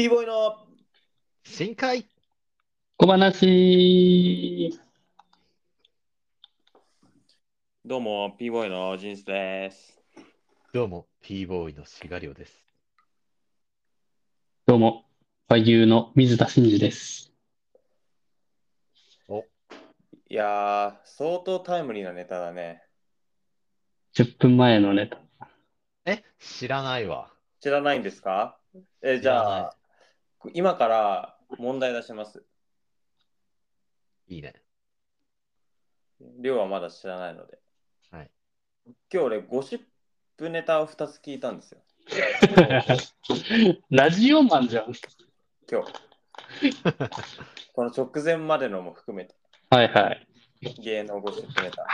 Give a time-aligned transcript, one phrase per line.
[0.00, 0.56] ピーボーイの
[1.44, 2.08] 深海
[2.96, 4.80] 小話。
[7.84, 10.00] どうも、ピーボーイのジンスです。
[10.72, 12.64] どうも、P ボーイのシガリオです。
[14.64, 15.04] どうも、
[15.48, 17.34] 和牛の水田真二です。
[19.28, 22.82] いやー、相当タイムリーなネタだね。
[24.14, 25.18] 10分前のネタ。
[26.06, 27.30] え、知らないわ。
[27.60, 28.56] 知らないんですか？
[29.02, 29.76] え、じゃなあ、
[30.54, 32.42] 今から問題出します。
[34.28, 34.54] いいね。
[36.40, 37.58] 量はまだ知らないので。
[38.10, 38.30] はい。
[38.86, 39.80] 今日俺、ゴシッ
[40.36, 41.82] プネタを2つ聞いたんですよ。
[43.90, 44.92] ラジオマンじゃん。
[45.70, 45.92] 今日。
[47.74, 49.34] この直前までのも含めて、
[49.68, 50.26] はいはい。
[50.80, 51.86] 芸能ゴシップネタ。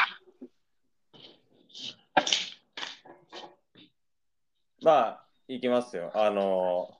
[4.83, 6.13] まあ、いきますよ。
[6.15, 6.96] あのー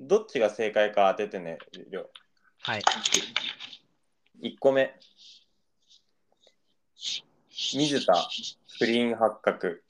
[0.00, 1.58] どっちが正解か当ててね、
[1.90, 2.08] 量。
[2.62, 2.82] はい。
[4.42, 4.94] 1個目。
[7.50, 8.28] 水田、
[8.78, 9.84] 不倫発覚。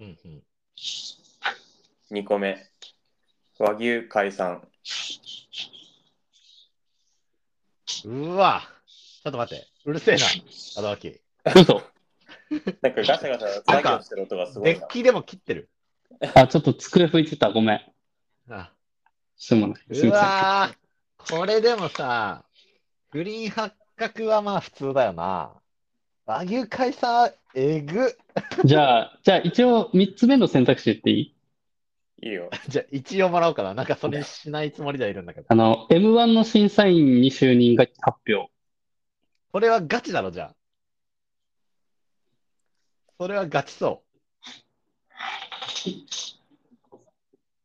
[0.00, 0.42] うんうん。
[2.10, 2.66] 2個目。
[3.58, 4.66] 和牛解散。
[8.04, 8.62] うわ
[9.22, 9.68] ちょっと待って。
[9.84, 10.26] うるせえな、
[10.82, 11.20] 門脇。
[11.54, 11.82] 嘘。
[12.82, 14.80] なんかガシャガシャ作業してる音がすごいな。
[14.80, 15.68] デッキでも切ってる。
[16.34, 17.52] あ、ちょっと机拭いてた。
[17.52, 17.80] ごめん。
[18.50, 18.72] あ
[19.40, 19.78] すまない。
[19.94, 22.44] すうわーこれでもさ、
[23.10, 25.50] グリーン発覚はまあ普通だよな。
[26.26, 28.16] 和牛解散、えぐ。
[28.64, 31.34] じゃあ、じゃあ一応3つ目の選択肢言っていい？
[32.22, 32.50] いいよ。
[32.68, 33.72] じゃあ一応もらおうかな。
[33.72, 35.46] なんかそれしないつもりではいるんだけど。
[35.48, 38.52] あの、M1 の審査員に就任が発表。
[39.52, 40.54] これはガチだろ、じゃあ。
[43.18, 44.02] それはガチそ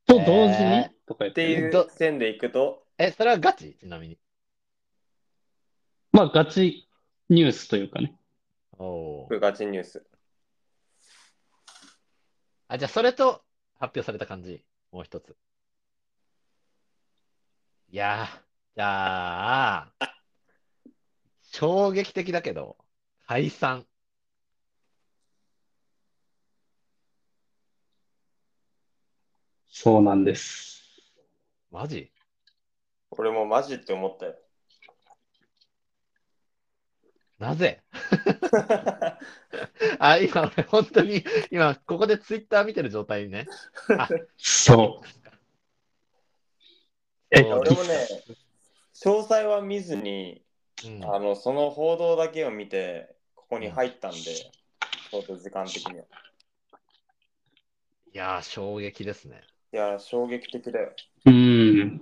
[0.06, 3.04] と同時に、えとか言っっていう線でいくと、う。
[3.04, 3.76] え、それはガチ？
[3.80, 4.18] ちなみに。
[6.12, 6.88] まあ、ガチ
[7.30, 8.16] ニュースというかね。
[8.78, 10.06] おガチニュース。
[12.68, 13.44] あ、じゃあそれと
[13.80, 14.64] 発表された感じ。
[14.92, 15.36] もう一つ。
[17.90, 18.42] いやー、
[18.76, 19.94] じゃあ、
[21.52, 22.78] 衝撃的だけど、
[23.28, 23.86] 解散。
[29.78, 30.82] そうなんです。
[31.70, 32.10] マジ？
[33.12, 34.36] 俺もマジって思ったよ。
[37.38, 37.84] なぜ？
[40.00, 43.48] あ、今俺本当に、今ここでツイッター見てる状態ね。
[44.00, 45.08] あ、そう。
[47.32, 48.08] え俺もね、
[48.94, 50.42] 詳細は見ずに、
[50.86, 54.18] うん、あのその報道だけを見て、ここに入ったんで、
[55.12, 56.06] 相当時間的には。
[58.14, 59.44] いやー、衝撃ですね。
[59.76, 60.94] いや、衝撃的だよ。
[61.26, 62.00] うーん。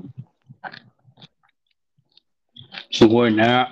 [2.91, 3.67] すごいね。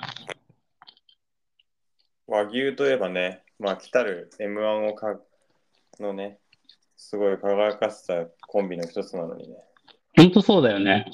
[2.26, 5.20] 和牛といえばね、まあ、来たる M1 をか
[6.00, 6.40] のね、
[6.98, 9.56] すごい輝かせたコンビの一つなのにね。
[10.18, 11.06] ほんとそうだよね。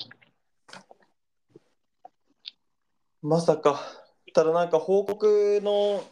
[3.22, 3.81] まさか。
[4.34, 6.06] ただなんか報告の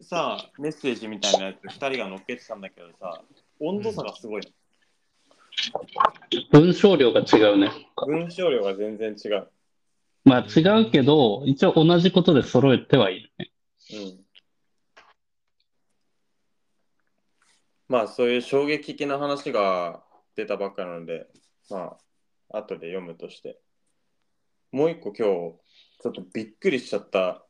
[0.00, 3.24] さ、メッセージみたいなやつ2人が載っけてたんだけどさ、
[3.58, 4.42] 温度差がすごい。
[6.52, 7.70] 文章量が違うね。
[8.06, 9.48] 文章量が全然違う。
[10.24, 13.50] まあ違うけど、一応同じことで揃えてはいるね。
[13.92, 14.26] うん。
[17.88, 20.02] まあそういう衝撃的な話が
[20.34, 21.26] 出たばっかなので、
[21.70, 21.96] ま
[22.50, 23.60] あ後で読むとして。
[24.72, 27.44] もう一個今日ちょっとびっくりしちゃった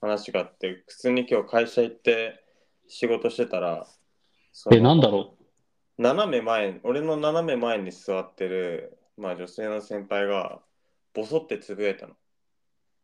[0.00, 2.44] 話があって、普通に今日会社行って
[2.88, 3.86] 仕事してたら、
[4.72, 5.36] え、なんだろ
[5.98, 10.60] 斜め前、俺の斜め前に座ってる、まあ女性の先輩が
[11.14, 12.12] ボソってつぶやいたの。
[12.12, 12.16] う。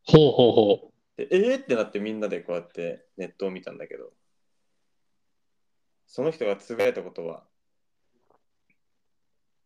[0.05, 0.51] ほうほう。
[0.53, 1.59] ほで、えー？
[1.59, 4.11] ってなってみんなでこうやってネットを見たんだけど、
[6.05, 7.43] その人がつぶやいたことは、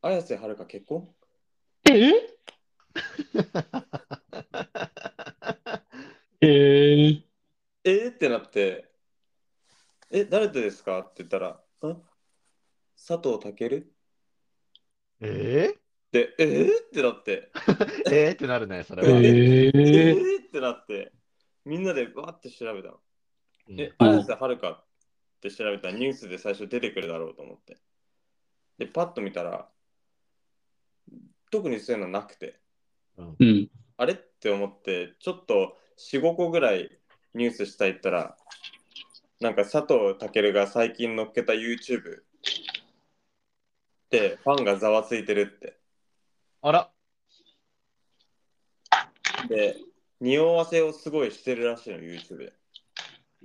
[0.01, 0.99] 綾瀬はるか結婚？
[1.03, 1.89] う。
[1.93, 2.11] え
[6.39, 7.23] えー、
[7.83, 8.09] えー？
[8.11, 8.89] ってなって、
[10.11, 10.99] え、誰とですか？
[10.99, 12.01] って言ったら、ん？
[12.97, 13.85] 佐藤健？
[15.21, 15.75] え
[16.11, 16.67] で、えー？
[16.67, 18.33] ってなって、ー、 えー？
[18.33, 19.19] ってなるね、それえは。
[19.19, 20.43] えー、ー？
[20.43, 21.11] ってなって、
[21.65, 22.99] みんなでわーって調べたの。
[23.69, 23.79] うん。
[23.79, 24.85] え、綾瀬はるかっ
[25.41, 27.77] て調べたらニュースで最初出てくるだろうと思って。
[28.77, 29.69] で、パッと見たら、
[31.51, 32.59] 特にそういうのなくて、
[33.17, 33.69] うん。
[33.97, 34.13] あれ？
[34.13, 36.97] って思って、ちょっと4、5個ぐらい
[37.33, 38.37] ニュースしたいったら、
[39.39, 42.23] なんか佐藤健が最近載っけた YouTube
[44.09, 45.77] でファンがざわついてるって。
[46.61, 46.89] あら、
[49.47, 49.75] で、
[50.19, 52.53] 匂わせをすごいしてるらしいの、YouTube で。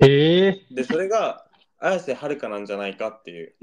[0.01, 1.47] ええで、それが
[1.79, 3.55] 綾瀬はるかなんじゃないかっていう。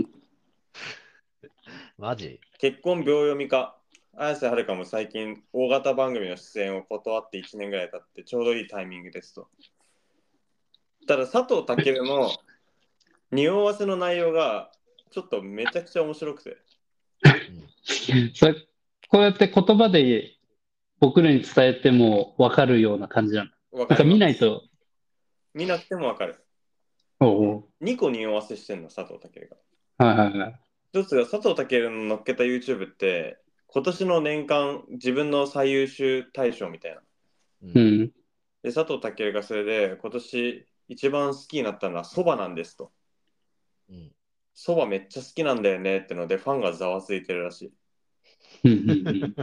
[1.98, 2.40] マジ？
[2.60, 3.78] 結婚秒読みか。
[4.16, 9.48] 綾瀬はるかも最近大型番組の出演を断って1年ぐらい経ってちょうどいいタイミングですと。
[11.07, 12.30] ただ佐藤健の
[13.31, 14.72] 匂わせの内容が
[15.12, 16.57] ちょっとめちゃくちゃ面白くて。
[18.33, 18.56] それ
[19.10, 20.36] こうやって言葉で
[21.00, 23.86] 僕らに伝えても分かるような感じなの？
[23.88, 24.63] なんか見ないと。
[25.54, 26.36] 見なくてもわかる。
[27.19, 30.06] おう2個匂わせしてんの、佐藤健が。
[30.06, 30.60] はいはいはい。
[30.94, 33.38] 一つが佐藤健の乗っけた YouTube って
[33.68, 37.01] 今年の年間自分の最優秀大賞みたいな。
[37.63, 38.12] うんうん。
[38.63, 42.92] で、佐藤健がそれで今年一番好きになったのはそばなんですと。
[43.89, 44.12] うん
[44.61, 47.73] そばめっちゃ好きなんだよねってのでファンがざわついてるらしい。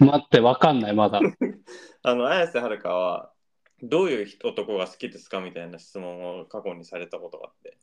[0.00, 1.20] 待って、分かんない、まだ。
[2.02, 3.32] あの、綾瀬はるかは
[3.80, 7.78] どういう人男が好きですかみたいな質問を過去にされたことがあって。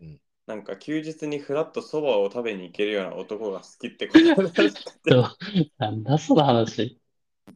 [0.00, 4.20] うんなんか休日にふらっとそばを食べに行けるような男が好きってこと
[5.78, 7.00] なんだその話。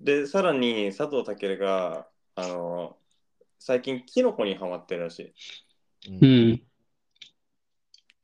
[0.00, 2.98] で、さらに佐藤健が、あの、
[3.60, 6.18] 最近キノコにハマってるらしい。
[6.18, 6.69] ううんん。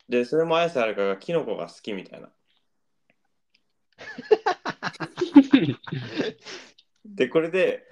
[0.08, 2.30] で、それも綾瀬はるかがキノコが好きみたいな。
[7.04, 7.84] で、これで、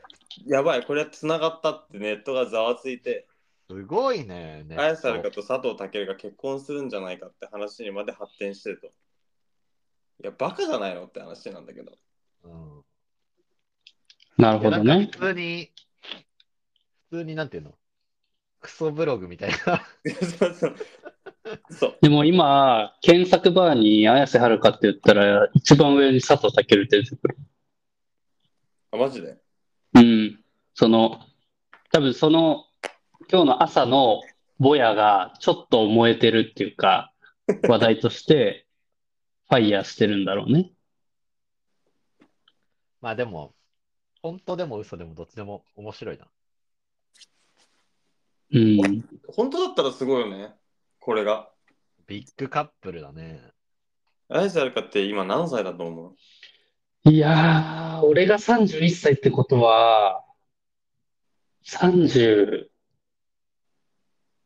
[0.46, 3.26] やばい、これは繋がったってネットがざわついて、
[3.68, 4.64] すごいね。
[4.66, 8.88] ネット綾瀬はるかと佐藤健が結婚するんじゃないかって話にまで発展してると。
[8.88, 8.90] い
[10.26, 11.92] や、バカじゃないのって話なんだけど。
[12.44, 12.84] うん
[14.36, 15.06] なるほどねいやなん。
[15.06, 15.72] か普通に、
[17.10, 17.78] 普通になんていうの？
[18.60, 19.86] クソブログみたいな。
[20.38, 20.76] そうそう。
[21.70, 21.98] そう。
[22.00, 27.38] でも今、検索バーに綾瀬はるかって言ったら、一番上に佐藤健って出てくる。
[28.92, 29.36] あ、マジで？
[29.94, 30.44] うん。
[30.74, 31.20] その、
[31.92, 32.64] 多分その、
[33.30, 34.22] 今日の朝の
[34.58, 37.12] ぼやがちょっと燃えてるっていうか、
[37.68, 38.66] 話題として、
[39.48, 40.72] ファイヤーしてるんだろうね。
[43.00, 43.54] まあでも、
[44.22, 46.26] 本当でも嘘でもどっちでも面白いな。
[48.52, 49.04] うん。
[49.28, 50.54] 本当だったらすごいよね。
[51.04, 51.50] これが。
[52.06, 53.42] ビッグカップルだね。
[54.30, 56.14] 綾瀬はるかって今何歳だと思
[57.04, 57.10] う？
[57.10, 60.24] いやー、俺が31歳ってことは、
[61.66, 62.68] 30、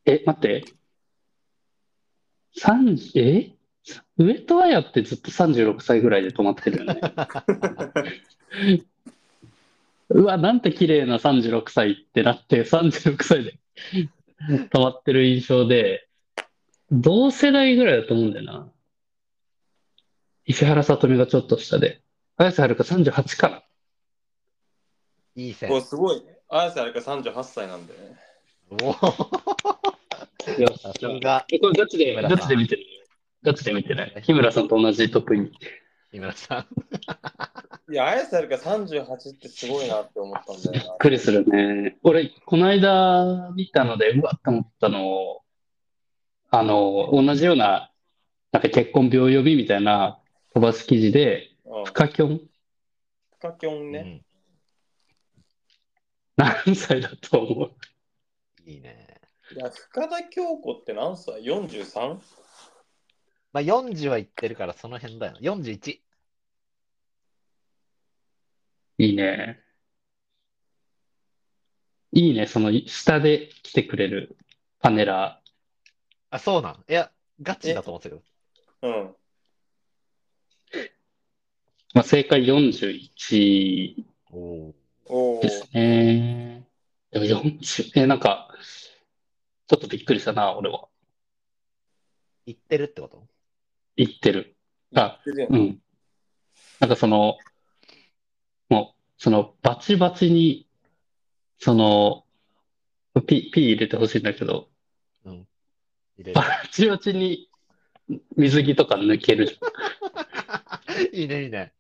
[0.04, 0.64] え、待って。
[2.60, 3.54] 30、え？
[4.16, 7.00] 上戸彩ってずっと36歳ぐらいで止まってるよね。
[10.10, 13.60] うわ、なんて綺麗な36歳ってなって、36歳で
[14.48, 16.07] 止まってる印象で、
[16.90, 18.72] 同世代ぐらいだと思うんだよな。
[20.44, 22.00] 石原さとみがちょっと下で。
[22.36, 23.62] 綾瀬はるか38かな。
[25.34, 25.82] いい線。
[25.82, 26.22] すごい。
[26.48, 27.98] 綾瀬はるか38歳なんでね。
[28.70, 32.82] おーよしさすが、えこれガチで、ガチで見てる。
[33.42, 34.22] ガチで見てない。
[34.22, 35.52] 日村さんと同じ得意に。
[36.10, 36.66] 日村さん。
[37.92, 41.98] いや、綾瀬はるか38ってすごいなって思ったんだびっよくりするね。
[42.02, 45.42] 俺、この間見たので、うわっと思ったの、
[46.50, 47.90] あの、同じような、
[48.52, 50.20] なんか結婚秒読みみたいな
[50.54, 51.78] 飛ばす記事で、な。
[51.78, 51.84] うん。
[51.84, 52.46] フカキョンフ
[53.38, 53.98] カキョンね。
[54.00, 54.24] うん
[56.38, 57.74] 何歳だと思う？
[58.64, 59.20] いいね。
[59.56, 62.20] いや、深田恭子って何歳 ?43?
[63.52, 65.36] まあ40は言ってるからその辺だよ。
[65.40, 66.00] 41。
[68.98, 69.60] いいね。
[72.12, 74.36] いいね、その下で来てくれる
[74.78, 75.42] パネラ
[76.30, 76.84] あ、そうなん？
[76.88, 77.10] いや、
[77.42, 78.22] ガチだと思ってたよ。
[78.82, 78.92] うん。
[78.92, 79.14] ー。
[81.94, 84.74] まあ、正解41おお。
[85.06, 85.48] おおで。
[85.48, 86.66] すね。
[87.10, 88.50] でも40、え、なんか、
[89.68, 90.88] ちょっとびっくりしたな、俺は。
[92.46, 93.26] 言ってるってこと？
[93.96, 94.56] 言ってる。
[94.94, 95.82] あ、言ってるやんうん。
[96.80, 97.38] なんかその、
[98.68, 100.68] もう、その、バチバチに、
[101.58, 102.24] その、
[103.26, 104.67] ピ、ピ入れてほしいんだけど、入
[106.24, 106.44] れるバ。
[106.70, 107.48] チバチに
[108.36, 109.58] 水着とか抜けるじ
[111.12, 111.72] いいね、いいね。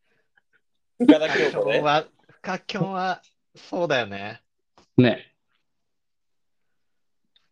[0.98, 1.78] 深田恭子ね。
[1.78, 3.22] 今日は、深きょんは、
[3.56, 4.42] そうだよね。
[4.96, 5.34] ね。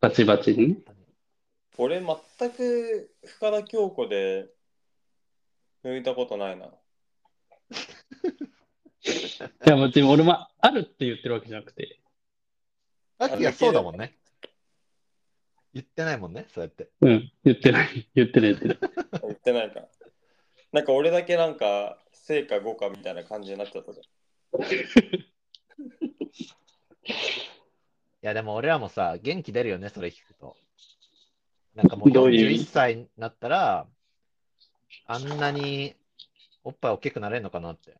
[0.00, 0.76] バチバチにね。
[1.78, 4.48] 俺、全く深田恭子で
[5.84, 6.66] 抜いたことないな。
[9.06, 12.00] いや、別に俺もあるって言ってるわけじゃなくて、
[13.18, 14.18] あきはそうだもんね。
[15.76, 16.88] 言ってないもんね、そうやって。
[17.02, 18.78] うん、言ってない、言ってない、言ってない。
[19.20, 19.86] 言ってないか。
[20.72, 24.00] なんか俺だけなんか、成果5かみたいな感じになっちゃったじ
[27.12, 27.18] い
[28.22, 30.56] や、でも俺らもさ、元気出るよね、それ聞くと。
[31.74, 33.86] なんかもうどういう意味？41歳になったら、
[35.04, 35.94] あんなに
[36.64, 37.98] おっぱい大きくなれるのかなって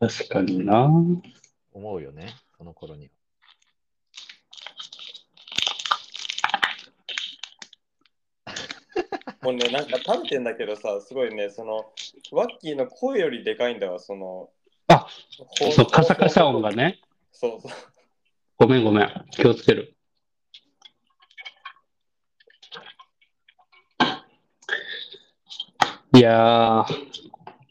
[0.00, 0.90] 確かにな。
[1.72, 3.12] 思うよね、その頃には。
[8.46, 9.31] ゃん。
[9.42, 11.92] もうね、なんか食べてんだけどさ、すごいね、その、
[12.30, 14.50] ワッキーの声よりでかいんだわ、その。
[14.86, 15.08] あ
[15.58, 16.70] 放そう、カサカサ音が。
[16.70, 17.00] ね。
[17.32, 17.72] そうそう。
[18.56, 19.26] ごめんごめん。
[19.32, 19.96] 気をつける。
[26.14, 26.84] いやー、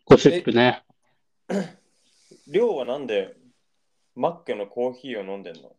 [0.05, 0.83] ゴシップね。
[2.47, 3.35] 量はなんで、
[4.15, 5.73] マックのコーヒーを飲んでんの？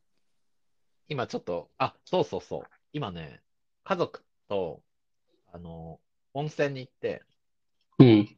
[1.08, 2.62] 今ちょっと、あ、そうそうそう。
[2.94, 3.42] 今ね、
[3.84, 4.80] 家族と、
[5.52, 6.00] あの、
[6.34, 7.22] 温泉に行って、
[7.98, 8.28] うん。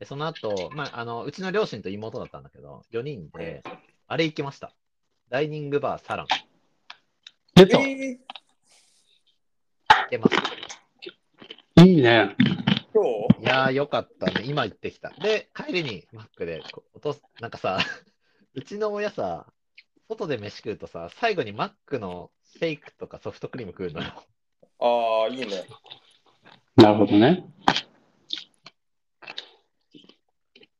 [0.00, 3.62] でその後、まあ、あの、うちの両親と妹だったんだけど、4人で、
[4.08, 4.74] あれ行きました。
[5.30, 6.26] ダイニングバーサラン。
[7.54, 7.78] 出た。
[7.80, 8.20] え行
[10.10, 10.36] けまし
[11.76, 11.84] た。
[11.84, 12.36] いいね。
[12.92, 13.04] 今
[13.40, 14.42] いやー、よかったね。
[14.44, 15.10] 今行ってきた。
[15.10, 17.78] で、帰りにマックで、こお父さなんかさ、
[18.54, 19.46] うちの親さ、
[20.08, 24.10] 外で飯食うとさ、最後にマックのシェイクとかソフトクリーム食うのよ。
[24.10, 24.32] 日
[24.80, 25.64] ああ、いいね。
[26.82, 27.44] なるほどね。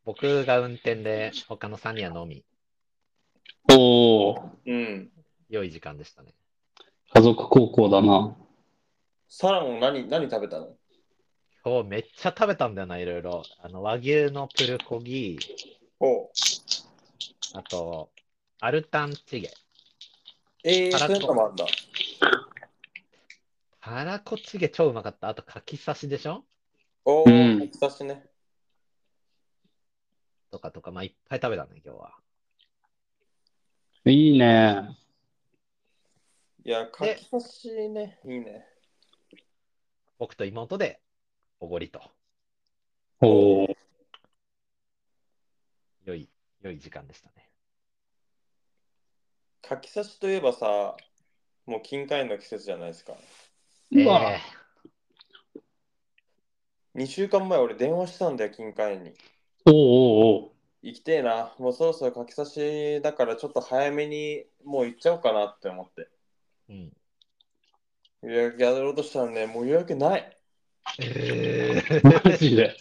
[0.04, 2.44] 僕が運転で、他の3人は飲み、
[3.73, 5.11] おー、うん。
[5.49, 6.35] 良い時間でしたね。
[7.14, 8.37] 家族高校だな。
[9.28, 10.75] サランを何、何食べたの？
[11.64, 13.44] 今日めっちゃ食べたんだよな、いろいろ。
[13.62, 15.38] あの、和牛のプルコギ、
[16.00, 16.30] おう
[17.54, 18.11] あと、
[18.59, 19.50] アルタンチゲ。
[20.64, 21.66] えー、そういうのもあるんだ。
[23.82, 25.28] たらこチゲ超うまかった？
[25.28, 26.44] あと、かき刺しでしょ？
[27.04, 28.24] おうんー、久しね。
[30.52, 32.14] とかとか、まあ、いっぱい食べたね、今日は。
[34.04, 34.96] いいね。
[36.64, 38.64] いや、かき刺しね、いいね。
[40.16, 41.00] 僕と妹で
[41.58, 42.00] おごりと。
[43.20, 43.76] おー、
[46.04, 46.28] 良い、
[46.60, 47.50] 良い時間でしたね。
[49.60, 50.96] かき刺しといえばさ、
[51.66, 53.14] もう金塊の季節じゃないですか。
[53.94, 54.40] うわえ
[56.94, 59.12] 2週間前俺電話したんだよ、金塊に。
[59.66, 59.76] おーおー
[60.46, 61.54] お行きてえな。
[61.58, 62.50] もうそろそろかき刺
[62.99, 66.08] しだからちょっと早めにもう行っちゃおうかなって思って。
[66.70, 66.92] ーうん
[68.22, 70.38] 予約やろうとしたらね、もう予約ない。
[71.00, 72.30] えー。
[72.30, 72.76] マジで。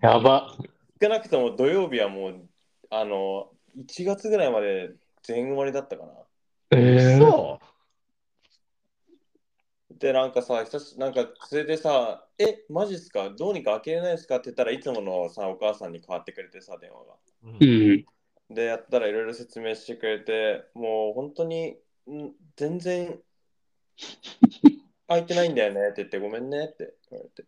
[0.00, 0.56] やば。
[1.00, 2.48] 少なくとも土曜日はもう、
[2.88, 6.12] あの、1月ぐらいまで全埋まりだったかな。
[6.70, 7.69] えー、そう
[10.00, 13.28] で、なんかさ、久しなんかそれでさ、え、マジっすか？
[13.30, 14.36] どうにか開けれないですか？
[14.36, 17.14] って言ったらいつものさ、お母さんに代わってくれてさ、電話が。
[17.44, 17.54] うんう
[18.50, 18.54] ん。
[18.54, 21.76] で、やったらいろいろ説明してくれて、もう本当に
[22.10, 23.20] ん全然
[25.06, 25.80] 開いてないんだよね？
[25.90, 27.44] って言って、ごめんねって言われて。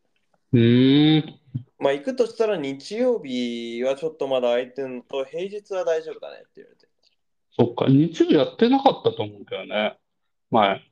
[0.53, 1.41] うーん。
[1.79, 6.87] まあ行くとしたら日曜日はちょっとまだ空いてるのと、平日は大丈夫だねって言われて。
[7.57, 9.97] そっか、日曜やってなかったと思うけどね。
[10.51, 10.83] 前。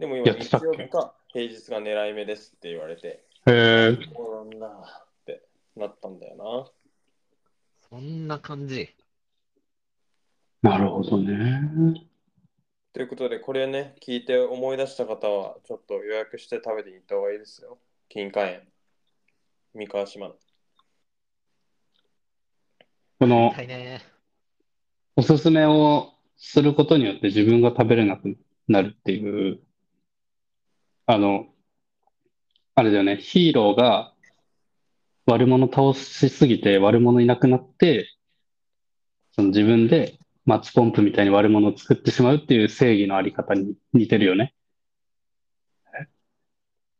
[0.00, 3.98] でも今日曜日か平日が狙い目ですって言われて、へえ。
[4.14, 5.42] そうなんだって
[5.76, 6.70] なったんだよな。
[7.90, 8.88] そんな感じ。
[10.62, 12.00] なるほどね。
[12.94, 17.78] ということで、これね、聞いて思い出した方は、ちょっと予約して食べていった方がいいですよ。
[18.08, 18.62] 金華園。
[19.74, 20.34] 三河島の。
[23.18, 24.00] このはいね。
[25.16, 29.60] おすすめをすることによって自分が食べれなくなるっていう、
[31.12, 31.48] あの、
[32.76, 34.14] あれだよね、ヒーローが
[35.26, 38.08] 悪者倒しすぎて悪者いなくなって、
[39.32, 44.54] その自分でマッチポンプみたいに悪者を作ってしまうっていう正義のあり方に似てるよね。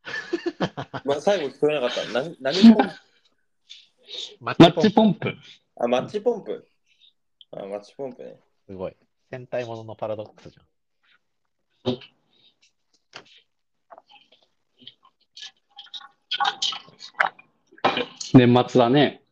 [1.05, 2.05] まあ、最後聞こえなかった。
[2.13, 2.95] 何何ポンプ？
[4.43, 5.37] ママッチポンプ。
[5.77, 6.69] あ、マッチポンプ。
[7.53, 8.41] あ、マッチポンプね。
[8.67, 8.97] すごい。
[9.31, 12.01] 戦隊もののパラドックスじゃん。
[18.33, 19.23] 年末だね。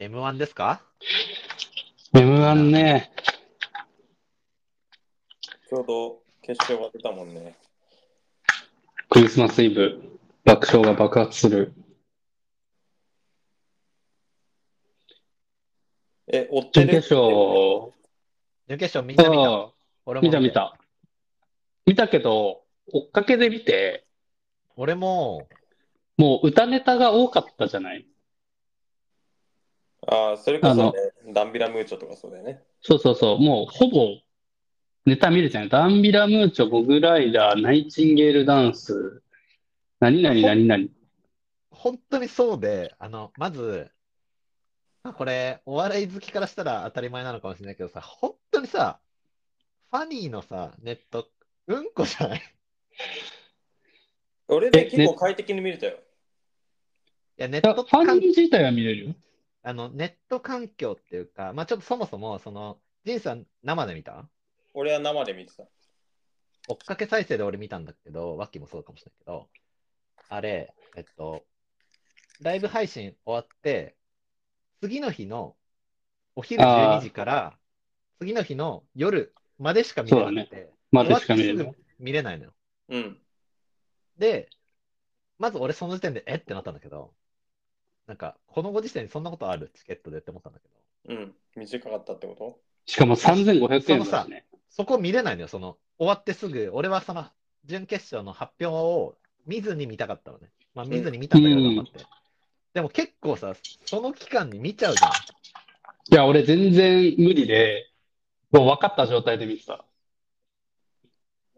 [0.00, 0.82] M1 ですか
[2.12, 3.12] ？M1 ね。
[5.68, 7.56] ちょうど決勝終わってたもんね。
[9.08, 11.72] クリスマスイブ、爆笑が爆発する。
[16.26, 17.92] え、追って準る決勝、
[18.72, 19.44] 準決勝みんな見た。
[19.44, 19.74] そ
[20.06, 20.78] 俺もう、見た見た。
[21.84, 24.06] 見たけど、追っかけで見て、
[24.76, 25.46] 俺も、
[26.16, 28.06] もう歌ネタが多かったじゃない？
[30.06, 30.92] ああ、それこそね、
[31.34, 32.62] ダンビラムーチョとかそうだよね。
[32.80, 34.08] そうそうそう、もうほぼ
[35.04, 39.22] ネタ見るじゃないダンビラムーチョ、モグライダー、ナイチンゲールダンス、
[40.00, 40.84] 何々何々。
[41.70, 43.90] 本当にそうで、あの、まず、
[45.02, 49.00] まあこれ、お笑い好きからしたら当たり前なのかもしれないけどさ、本当にさ、
[49.90, 51.28] ファニーのさ、ネット、
[51.66, 52.38] うんこじゃない？
[52.38, 52.42] い
[54.48, 55.98] 俺ね、え結構快適に見れたよ。
[57.36, 59.14] や、ネッいやファニー自体は見れるよ。
[59.62, 64.28] あの、ネット環境っていうか、まあちょっとそもそも、その、ジンさん生で見た？
[64.74, 65.64] 俺は生で見てた。
[66.68, 69.50] 追っかけ再生で俺見たんだけど、ワッキーもそうかもしれないけど、
[70.28, 71.44] あれ、えっと、
[72.40, 73.96] ライブ配信終わって、
[74.80, 75.56] 次の日の
[76.34, 77.58] お昼12時から、
[78.18, 81.72] 次の日の夜までしか見れなくて、までしか見れ終わない。
[81.72, 82.52] ってすぐ見れないのよ。
[82.88, 83.18] うん。
[84.18, 84.48] で、
[85.38, 86.36] まず俺その時点で、え？
[86.36, 87.12] ってなったんだけど、
[88.06, 89.70] なんか、このご時世にそんなことある？
[89.74, 90.68] チケットでって思ったんだけ
[91.14, 91.34] ど、うん。
[91.56, 92.58] 短かったってこと？
[92.86, 94.46] しかも3500円だしね。
[94.70, 97.26] そこ見れないのよ、その、終わってすぐ、俺はその、
[97.64, 99.16] 準決勝の発表を
[99.46, 100.50] 見ずに見たかったのね。
[100.74, 102.04] まあ見ずに見たんだけど、うん頑張って。
[102.74, 103.54] でも結構さ、
[103.84, 105.10] その期間に見ちゃうじゃん。
[105.10, 107.91] いや、俺全然無理で、
[108.52, 109.84] もう分かった状態で見てた。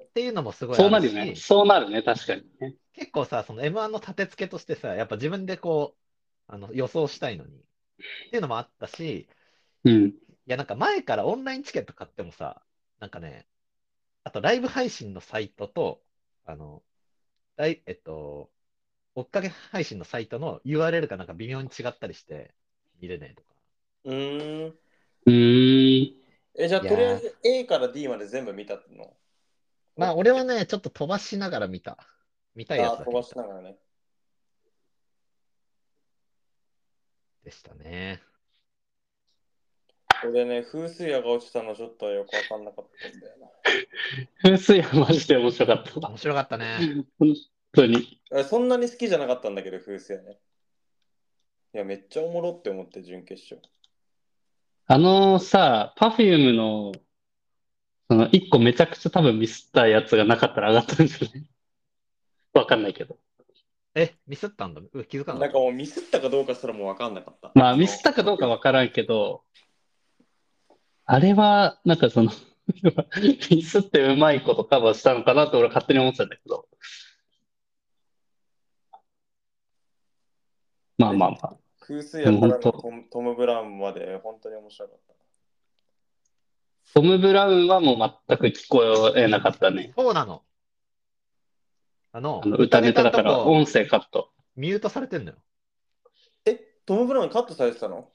[0.02, 1.40] っていうのもすごいそうあるしなるよね。
[1.40, 2.76] そうなるね、確かにね。
[2.92, 7.56] 結構さ、その M1 の立て付けとしてさ、やっぱ自分でこう、あの予想したいのに。
[7.56, 9.28] っていうのもあったし、
[9.84, 10.06] うん。
[10.06, 10.14] い
[10.46, 12.62] やなんか前からオンラインチケット買ってもさ、
[13.00, 13.46] なんかね、
[14.22, 16.00] あとライブ配信のサイトと、
[16.44, 16.82] あの、
[17.56, 18.50] ライえっと、
[19.14, 22.54] 追っかけ配信のサイトの URL がなんか微妙に違ったりして
[23.00, 23.48] 見れねえとか。
[24.04, 24.74] うーん。
[25.26, 26.24] うーん。
[26.56, 29.16] え、じゃあ、いやーとりあえず A から D まで全部見たの？
[29.96, 31.99] まあ俺はね、ちょっと飛ばしながら見た。
[32.54, 33.76] 見たいやつだけ飛ばしながらね。
[37.45, 38.23] でしたね。
[40.25, 43.49] 俺ね、風水屋が落ちたのちょっとよくわかんなかったんだよな。
[44.43, 46.08] 風水はマジで面白かった。
[46.08, 47.04] 面白かったね。
[47.19, 47.34] 本
[47.73, 48.21] 当に。
[48.32, 50.38] えそんなに好きじゃなかったんだけど、風水屋ね。
[51.75, 53.60] いや、めっちゃおもろって思って、準決勝。
[54.86, 56.92] あのさ、パフュームの、
[58.10, 61.47] その一個めちゃくちゃ多分ミスったやつがなかったら上がったんじゃない？
[62.52, 63.18] わかんないけど。
[63.94, 64.82] え、ミスったんだ？
[64.92, 65.49] う気づかなかった。
[65.49, 67.50] なんかもうミスったかどうかすらもわかんなかった。
[67.54, 69.42] まあミスったかどうかわからんけど、
[71.06, 72.30] あれは、なんかその、
[73.50, 76.68] ミスってうまいことカバーしたのかなと俺勝手に思ってたんだけど。
[80.99, 81.63] まあまあまあ。
[81.86, 85.14] 風水屋からトムトム・ブラウンまで本当に面白かった。
[86.94, 89.92] トム・ブラウンはもう全く聞こえなかったね。
[89.94, 90.42] そうなの。
[92.12, 94.30] あの、あの歌ネタだから音声カット。
[94.56, 95.36] ミュートされてんのよ。
[96.47, 98.08] え、トム・ブラウンカットされてたの？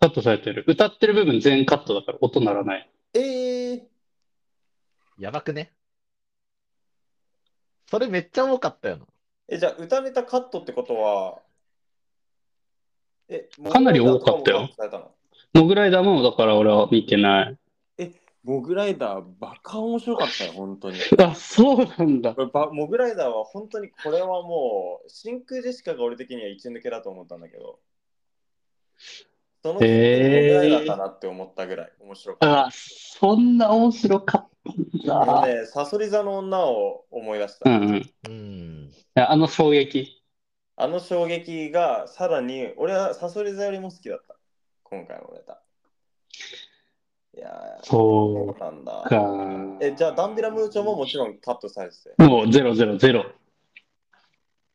[0.00, 0.64] カットされてる。
[0.66, 2.90] 歌ってる部分全カットだから音鳴らない。
[3.14, 3.82] えー、
[5.18, 5.72] やばくね
[7.88, 9.06] それめっちゃ多かったよな。
[9.48, 11.38] え、じゃあ歌ネタカットってことは、
[13.28, 14.68] え、かなり多かったよ
[15.52, 17.58] モグライダーもだから俺は見てない。
[18.44, 20.98] モグライダー、バカ面白かったよ、本当に。
[21.18, 22.32] あ、そうなんだ。
[22.32, 27.80] こればモグライダーは本当にこれはもう真空ジェシカが俺的には一抜けだと思ったんだけど
[29.64, 35.22] そのへーモグライダーかなって思ったぐらい面白かっあ、そんな面白かったんた。
[35.22, 35.46] あのだ。
[35.48, 37.68] ね、サソリ座の女を思い出した。
[37.68, 37.96] うんうん。
[37.96, 38.92] いうん。
[39.14, 40.22] やあの衝撃。
[40.78, 44.36] あの衝撃がさらに俺はサソリ座よりも好きだった。
[44.82, 45.62] 今回のネタ。
[47.34, 49.04] いやー、そそうなんだ。
[49.80, 52.22] え、じゃあダンビラムーチョももちろんカットされてて。
[52.22, 53.24] もうゼロゼロゼロ。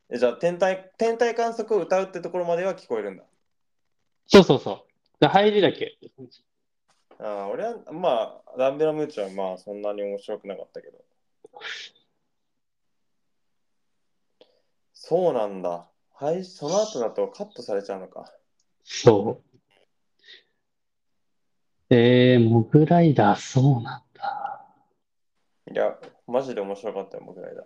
[0.09, 3.23] えじゃあ天体天体観測を歌うってところまでは聞こえるんだ。
[4.27, 4.81] そうそうそう。
[5.19, 5.97] で入りだけ。
[7.19, 10.97] あー俺は、まあ、ダンビラムーチョはまあそんなに面白くなかったけど。
[14.93, 15.90] そうなんだ。
[16.21, 18.31] はい、その後だとカットされちゃうのか。
[18.83, 19.57] そう。
[21.89, 24.63] えー、モグライダー、そうなんだ。
[25.73, 27.65] いや、マジで面白かったよ、僕らいだ。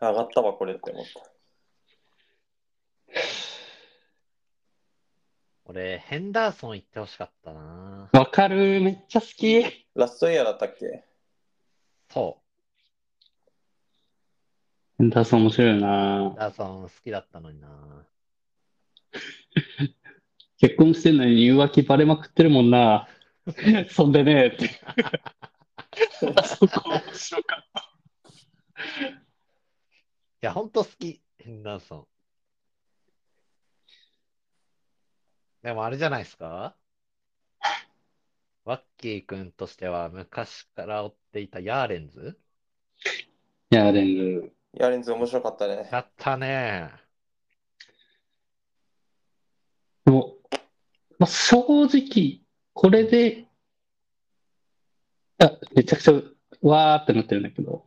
[0.00, 1.20] 上がったわ、これって思った。
[5.66, 8.08] 俺、ヘンダーソン行ってほしかったな。
[8.14, 9.62] わかる、めっちゃ好き。
[9.94, 11.04] ラストイヤーだったっけ？
[12.10, 12.40] そ
[15.00, 16.34] エンダーソン面白いよな。
[16.36, 17.68] ダーソン好きだったのにな。
[20.58, 23.08] 結婚してんのに浮気バレまくってるもんな。
[23.90, 24.68] そんでねって。
[26.44, 27.90] そこ面白かった。
[29.08, 29.14] い
[30.40, 32.06] や、ほんと好き、ヘンダーソン。
[35.62, 36.76] でもあれじゃないですか？
[38.64, 42.38] ワッキー君としては昔から追っていたヤーレンズ？
[43.70, 44.57] いや、レンズ。
[44.74, 45.88] ヤーレンズ面白かったね。
[45.90, 46.90] やったね。
[50.04, 50.36] でも、
[51.18, 52.40] まあ、正直、
[52.74, 53.46] これで、
[55.38, 56.12] あ、めちゃくちゃ、
[56.60, 57.86] わーってなってるんだけど、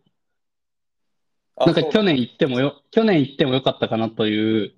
[1.58, 4.74] なんか去年行ってもよ、去年行ってもよかったかなという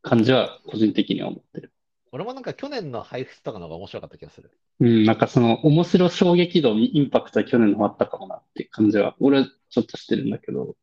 [0.00, 1.72] 感じは個人的には思ってる。
[2.12, 4.50] 俺もなんか去年のハイフスとかの方が面白かった気がする。
[4.80, 10.76] うん、なんかその面白衝撃度、インパクトは去年の方があったかもなっていう感じは、俺はちょっとしてるんだけど。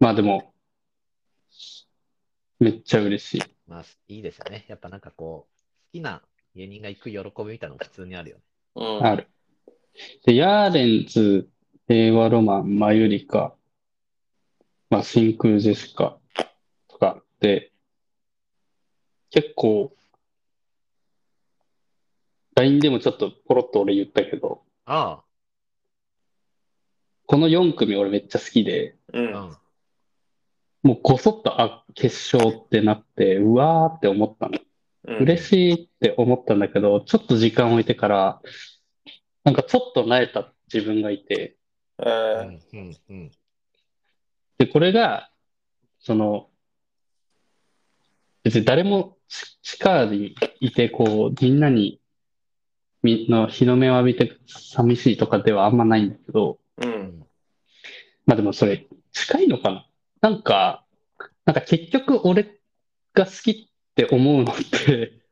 [0.00, 0.54] まあでも、
[2.60, 3.42] めっちゃ嬉しい。
[3.66, 4.64] まあ、いいですよね。
[4.68, 6.22] やっぱなんかこう、好きな
[6.54, 8.42] 芸人が行く喜びみたいなのも普通にあるよね。
[8.76, 9.06] うん。
[9.06, 9.28] ある。
[10.24, 11.48] で、ヤーレンズ、
[11.88, 13.54] 令和ロマン、マユリカ、
[14.90, 16.18] まあ、真空ジェシカ
[16.88, 17.72] とかで、
[19.30, 19.92] 結構、
[22.54, 25.22] LINE でもちょっとポロッと俺言ったけど、あ
[27.28, 29.20] この4組俺めっちゃ好きで、う。
[29.20, 29.32] んん。
[30.82, 34.58] もうごそっと、あ、決勝ってなって、うわーって思ったの。
[35.08, 35.16] うん。
[35.24, 38.40] 嬉しいって思ったんだけど、ちょっと時間置いてから、
[39.44, 41.58] なんかちょっと慣れた自分がいて、
[41.98, 43.30] えうーん。
[44.56, 45.30] で、これが、
[46.00, 46.48] その、
[48.42, 52.00] 別に誰もち地下にいて、こう、みんなに、
[53.02, 56.58] みの日の目を浴びて寂しいとかではあんまないんだけど、
[58.28, 59.86] まあでもそれ、近いのかな？
[60.20, 60.84] なんか、
[61.46, 62.60] なんか結局俺
[63.14, 65.22] が好きって思うのって、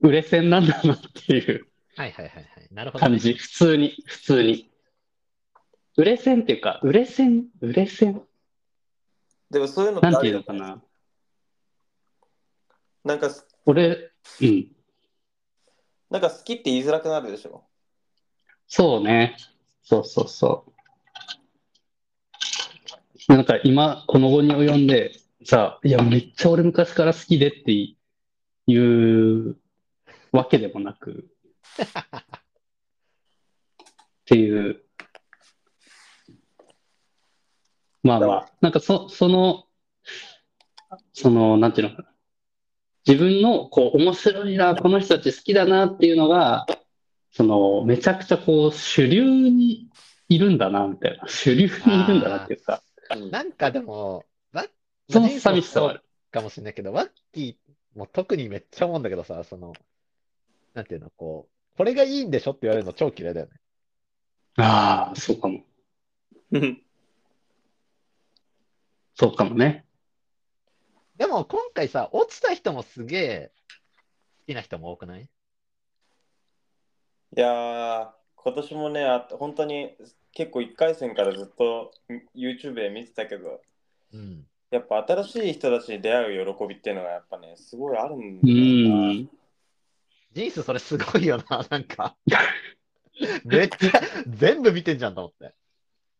[0.00, 2.46] 売れ線なんだなっていうはいはいはいはい。
[2.72, 3.10] なるほどね。
[3.10, 3.34] 感じ。
[3.34, 4.72] 普通に、普通に。
[5.98, 8.22] 売れ線っていうか、売れ線、売れ線？
[9.50, 10.82] でもそういうのってなんていうのかな？
[13.04, 13.28] なんか、
[13.66, 14.72] 俺、うん。
[16.08, 17.64] なんか好きって言いづらくなるでしょ？
[18.66, 19.36] そうね。
[19.82, 20.72] そうそうそう。
[23.30, 25.12] なんか今、この後に及んで、
[25.44, 27.70] さ、いや、めっちゃ俺昔から好きでって
[28.66, 29.56] いう
[30.32, 31.30] わけでもなく、
[31.78, 31.84] っ
[34.24, 34.82] ていう。
[38.02, 39.68] まあまあ、なんかそ、その、
[41.12, 42.12] その、なんていうのかな。
[43.06, 46.66] 自分の、こう、面白いな、この人たち好きだなっていうのが、
[47.30, 49.88] その、めちゃくちゃこう、主流に
[50.28, 51.28] いるんだな、みたいな。
[51.28, 54.70] 主流にいるんだなっていうか、うんなんかでも、ワッ
[55.08, 56.04] その寂しさはある。
[56.30, 59.72] かもしれないけど、ワッキーも特にめっちゃ思うんだけどさ、その、
[60.74, 63.52] なんていうの、こう、これがいいんでしょって言われるの超嫌いだよね。
[64.56, 65.64] ああ、そうかも。
[66.52, 66.82] うん。
[69.14, 69.86] そうかもね。
[71.16, 73.52] でも今回さ、落ちた人もすげえ
[74.40, 75.22] 好きな人も多くない？
[77.36, 79.96] いやー、今年もね、あ本当に
[80.32, 81.92] 結構1回戦からずっと
[82.36, 83.60] YouTube で見てたけど、
[84.12, 84.46] うん。
[84.70, 89.12] やっぱ新しい人たちに出会う喜びっていうのがやっぱね、すごいあるんうだよな。
[89.12, 89.28] ん。
[90.32, 92.16] ジースそれすごいよな、なんか。
[93.44, 95.54] めっちゃ全部見てんじゃんと思って。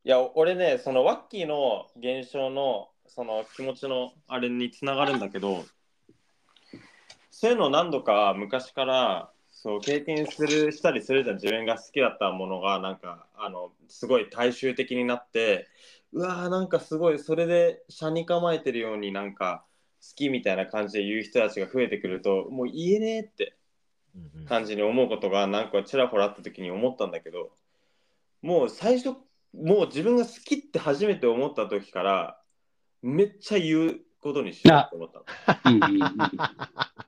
[0.05, 5.64] いや、俺ね、そのワッキーの現象のその気持ちのあれにつながるんだけど、
[7.31, 9.31] そういうのを何度か昔から
[9.62, 15.68] そう経験するしたりするじゃん、自分が好きだったものがなんかあのすごい大衆的になって、
[16.14, 19.62] うわーなんかすごいそれで車に構えてるようになんか
[20.01, 23.55] 好きみたいな感じで言う人たちが増えてくると、もう言えねえって
[24.49, 27.51] 感じに思うことがなんかちらほらあった時に思ったんだけど
[28.40, 29.14] もう最初
[29.55, 32.40] もう自分が好きって初めて思った時から
[33.03, 35.11] めっちゃ言うことにしようって思っ
[35.62, 35.88] たの。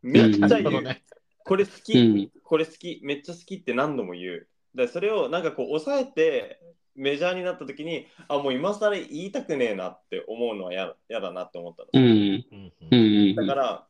[0.02, 0.96] めっちゃ言う。
[1.44, 2.30] これ好き、うん。
[2.52, 6.60] これ好きめっちゃ好きって何度も言うだからそれをなんかこう抑えて
[6.94, 12.04] メジャーになった時にあもう今更言いたくねえなって思うのはややだなって思ったの、うん。
[12.04, 13.34] うんううんん。
[13.36, 13.86] だから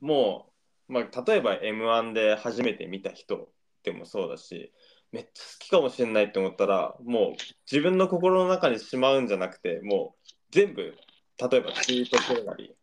[0.00, 0.52] も
[0.88, 3.48] う、まあ、例えば M1 で初めて見た人
[3.82, 4.72] でもそうだし
[5.10, 7.32] めっちゃ好きかもしれないって思ったらもう
[7.68, 12.76] 自分の心の中にしまうんじゃなくてもう全部例えばツイートするなり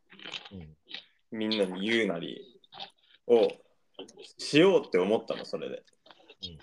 [0.51, 0.75] うん
[1.31, 2.59] みんなに言うなり
[3.27, 3.47] を
[4.37, 5.83] しようって思ったのそれで
[6.43, 6.59] うん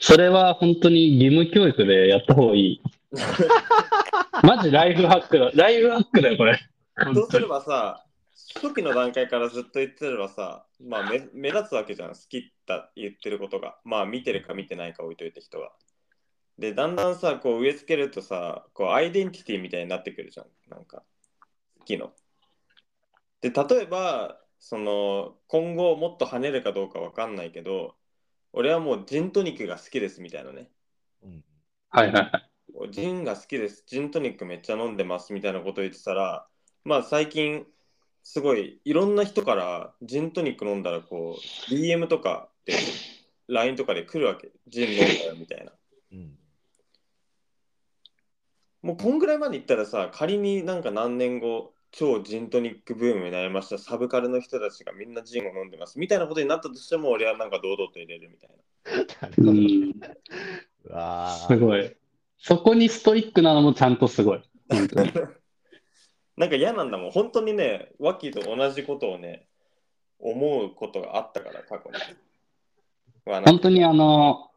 [0.00, 2.82] それは本当に義務教育でやった方がいい。
[4.42, 5.50] マジライフハックだ。
[5.54, 6.58] ライフハックだよ、これ。
[7.14, 8.04] そうすればさ
[8.54, 13.78] 初期の段階からずっと言ってればさ、まあ目目立つわけじゃん、好きだ言ってることが。
[13.84, 15.70] まあ見てるか見てないか置いといて人が。
[16.58, 21.02] で、だんだんさ、こう植え付けるとさ、こうアイデンティティみたいになってくるじゃん、なんか、
[21.78, 22.12] 好きの。
[23.40, 27.96] で、例えば、その、今後もっと跳ねるかどうかわかんないけど、
[28.52, 30.70] 俺はもうジントニックが好きですみたいなね。
[31.22, 31.44] うん
[31.88, 32.90] はいはいはい。
[32.92, 36.46] ジンが好きです、ジントニックめっちゃ飲んでますみたいなこと言ってたら、
[36.84, 37.66] まあ最近、
[38.22, 41.36] すごいいろんな人からジントニック飲んだらこ
[41.70, 42.74] う、DM とかで、
[43.48, 44.52] LINE とかで来るわけ。
[44.68, 45.72] ジン飲んだよみたいな。
[46.12, 46.36] うん
[48.82, 58.56] もうこんぐらいまでいったらさ、仮になんか何年後、超ジントニックブームになりました、サブカルの人たちがみんなジンを飲んでますみたいなことになったとしても、俺はなんか堂々と入れるみたいな。
[60.88, 61.96] なすごい。
[62.38, 64.42] そこにストイックなのもちゃんとすごい。
[64.68, 65.12] 本当に
[66.36, 67.10] なんか嫌なんだもん。
[67.10, 69.46] 本当にね、ワッキーと同じことをね、
[70.18, 71.98] 思うことがあったから、過去に。
[73.44, 74.49] 本当にあの、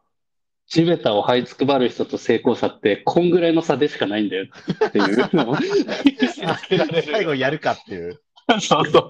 [0.68, 4.46] 地べたを這いつくばる人と成功者って、こんぐらいの差でしかないんだよ
[4.88, 5.56] っていうの
[7.04, 8.22] 最後やるかっていう。
[8.60, 9.10] そうそう。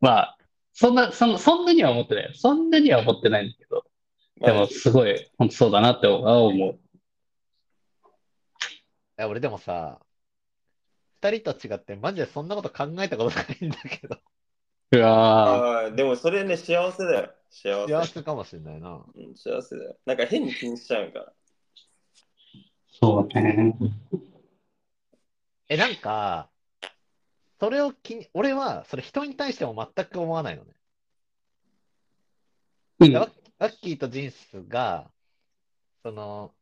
[0.00, 0.38] まあ、
[0.72, 2.30] そんな、そんそんなには思ってないよ。
[2.34, 3.84] そんなには思ってないんだけど、
[4.40, 6.72] でもすごい、本当そうだなって思う。
[6.72, 6.78] い
[9.16, 10.00] や俺でもさ、
[11.20, 14.18] 二人と違ってマジでそんなこと考えたことないんだけど、
[14.92, 17.34] うわあーでもそれね、幸せだよ。
[17.50, 17.92] 幸せ。
[17.92, 19.04] 幸せかもしれないな。
[19.14, 19.98] うん幸せだよ。
[20.06, 21.24] なんか変に気にしちゃうから。
[21.26, 21.30] ー
[23.00, 23.76] そうね。
[25.68, 26.50] え、なんか、
[27.60, 30.72] それを気に、俺はそれ人に対しても全く思わないのね。
[33.00, 33.12] うん。
[33.14, 35.10] ワッワッキーとジンスが、
[36.02, 36.54] その、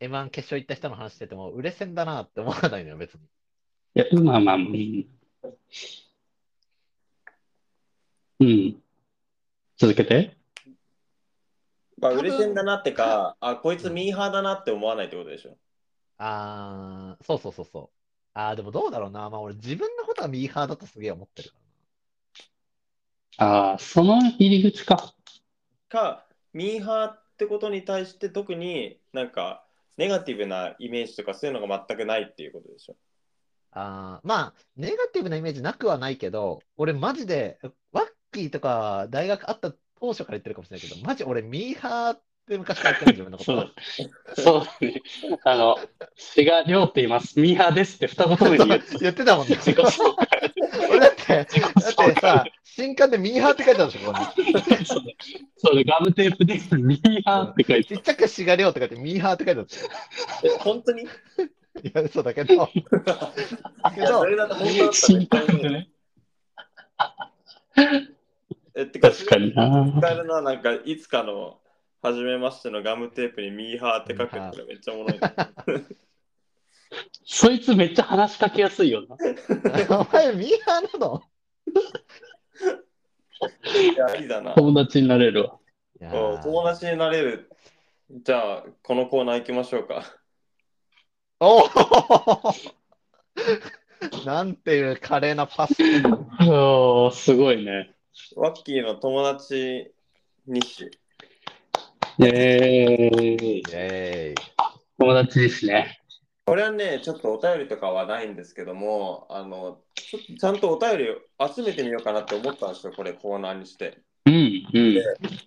[0.00, 3.20] M1 決勝行った人の話してても、売れ線だなって思わないのよ、別に。
[3.94, 5.06] いや、まあまあ、うん。
[8.40, 8.82] うん。
[9.76, 10.36] 続けて。
[11.98, 15.56] まあ、多分嬉しいんだなってか、あ、こいつミーハーだなって思わないってことでしょ。
[16.18, 17.96] あー、そうそうそうそう。
[18.34, 19.28] あー、でもどうだろうな。
[19.30, 21.56] まあ俺自分のことはミーハーだとすげえ思ってるか
[23.38, 25.14] らああ、その入り口か。
[25.88, 29.64] か、ミーハーってことに対して特になんか
[29.96, 32.96] ネガティブなイメージとかそういうのが全くないっていうことでしょ。
[33.72, 34.16] な。
[34.16, 37.58] あー、まあ、ネガティブなイメージなくはないけど、俺マジで、
[37.92, 43.52] ワッキーとか大学会った当初から言ってるかもしれないけど、マジ俺ミーハーって昔から言ってる自分のこと。
[43.52, 45.02] そうそうだね。
[45.44, 45.78] あの、
[46.16, 47.38] 志賀亮って言います。
[47.38, 49.56] ミーハーですって二言目に言って言ってたもんね。
[49.56, 50.52] 自己紹介。
[50.88, 54.86] 俺だって、だってさ、新刊でミーハーって書いてあるでしょ、ここに。
[54.86, 55.12] そうだ
[55.58, 59.68] そうだ、ガムテープでミーハーって書いてちっちゃくしがりょうって書いてミーハーって書いてある
[60.44, 61.08] え、本当にいい
[61.92, 62.66] や、嘘だけど。
[62.66, 62.82] け
[64.00, 65.90] や、どそれだと本当だった新刊でね。
[68.80, 69.92] え、てか、確かにな。
[69.98, 71.60] 使えるな、なんかいつかの
[72.02, 75.32] 初めましてのガムテープにミーハーって書くってめっちゃおもろいな。
[77.24, 79.16] そいつめっちゃ話しかけやすいよな。
[79.96, 81.22] お前ミーハーなの？
[83.92, 84.54] いや、いいだな。
[84.54, 85.58] 友達になれるわ。
[86.00, 87.50] いやおー友達になれる。
[88.10, 90.02] じゃあ、このコーナー行きましょうか。
[91.38, 92.74] おー
[94.24, 95.74] なんていう華麗なパス。
[96.48, 97.94] おーすごいね。
[98.36, 99.92] ワッキーの友達
[100.46, 100.90] 日誌。
[102.18, 104.34] えー、イェーイ。
[104.98, 106.00] 友達ですね。
[106.44, 113.98] これはね、ちょっとお便りとかはないんですけども、あの、ちょっとちゃんとお便りを集めてみようかなって思ったんですよ、これコーナーにして。
[114.26, 114.94] うん、うん。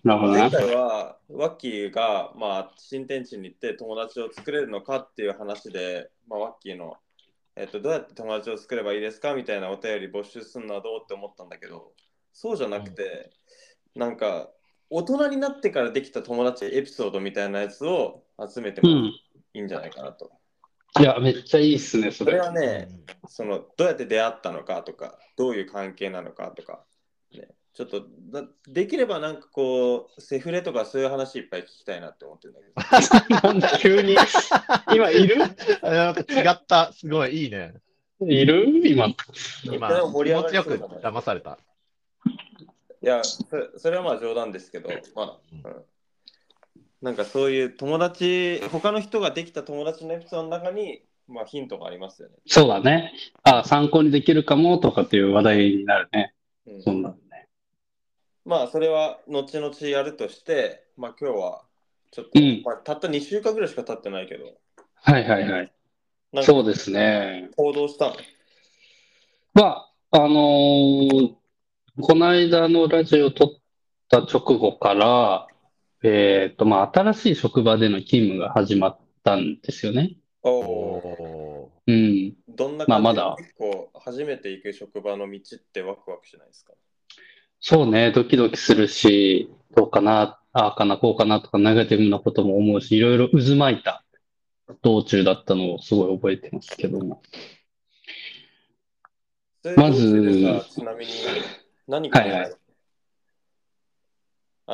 [0.02, 0.38] なるほどな。
[0.48, 6.96] 前回はワッキーが、まあ、新天地に行って友達を作れるのかっていう話で、まあ、ワッキーの、
[7.56, 11.92] えっと、どうやって友達を作ればいいですかみたいなお便り募集するのはどうって思ったんだけど、
[12.34, 13.30] そうじゃなくて、
[13.94, 14.50] なんか、
[14.90, 19.12] 大人になってからできた友達エピソードみたいなやつを集めてもいうん。
[19.54, 20.30] いんじゃないかなと。
[21.00, 22.38] いや、めっちゃいいっすね、そそれれ。
[22.40, 22.88] はね、
[23.28, 26.84] そのどうやって出会ったのかとか、どういう関係なのかとか、
[27.32, 33.42] ね、ちょっとなできればなんかこう、セフレとかそういう話いっぱい聞きたいなって思ってるんだけど。
[33.48, 34.16] なんだ、急に？
[34.94, 35.36] 今、いる？
[35.82, 36.92] あなんか違った。
[36.92, 37.74] すごいいいね。
[38.20, 38.66] いる？
[38.88, 39.08] 今。
[39.64, 41.58] 今、でも盛気り上がり持ちよく騙された。
[43.02, 45.84] いやそれ、それはまあ冗談ですけど、まあ、うん
[47.02, 52.36] なんかそういう友達、他の人ができた友達のエピソードの中に、まあヒントがありますよね。
[52.46, 53.12] そうだね。
[53.42, 56.32] あ、参考にできるかもとかっていう話題になるね。
[56.66, 57.48] うんそんだね。
[58.46, 61.64] まあそれは後々やるとして、まあ今日は
[62.10, 64.54] ちょっと、うんまあ、たった2週間ぐらいしか経ってないけど、
[64.94, 65.72] はいはいはい。
[66.42, 67.50] そうですね。
[67.56, 68.16] 行動したの？
[69.52, 69.62] ま
[70.10, 71.34] あ、あのー
[72.00, 73.48] この間のラジオ撮っ
[74.08, 75.46] た直後から、
[76.02, 80.16] えっと、まあ、新しい職場での勤務が始まったんですよね。
[80.42, 82.34] おおおうん。
[82.48, 86.72] どんなまあ感じ、まだ結構初めて行く職場の道ってワクワクしないですか？
[87.60, 94.04] そうね、ドキドキするし、どうかな、ああかな、こうかなとか、ネガティブなことも思うし、いろいろ渦巻いた
[94.82, 97.22] 道中だったのをすごい覚えてますけども。
[99.76, 101.12] まずちなみに
[101.86, 102.54] 何考えはいはい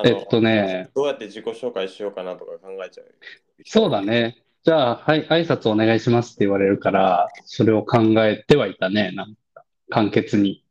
[0.05, 3.13] えっとね、どうやって自己紹介しようかなとか考えちゃう。
[3.65, 4.45] そうだね。
[4.63, 10.65] じゃあ、はい、挨拶お願いしますって言われるから、それを考えてはいたね、なんか、簡潔に。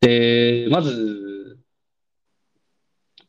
[0.00, 1.58] で、まず、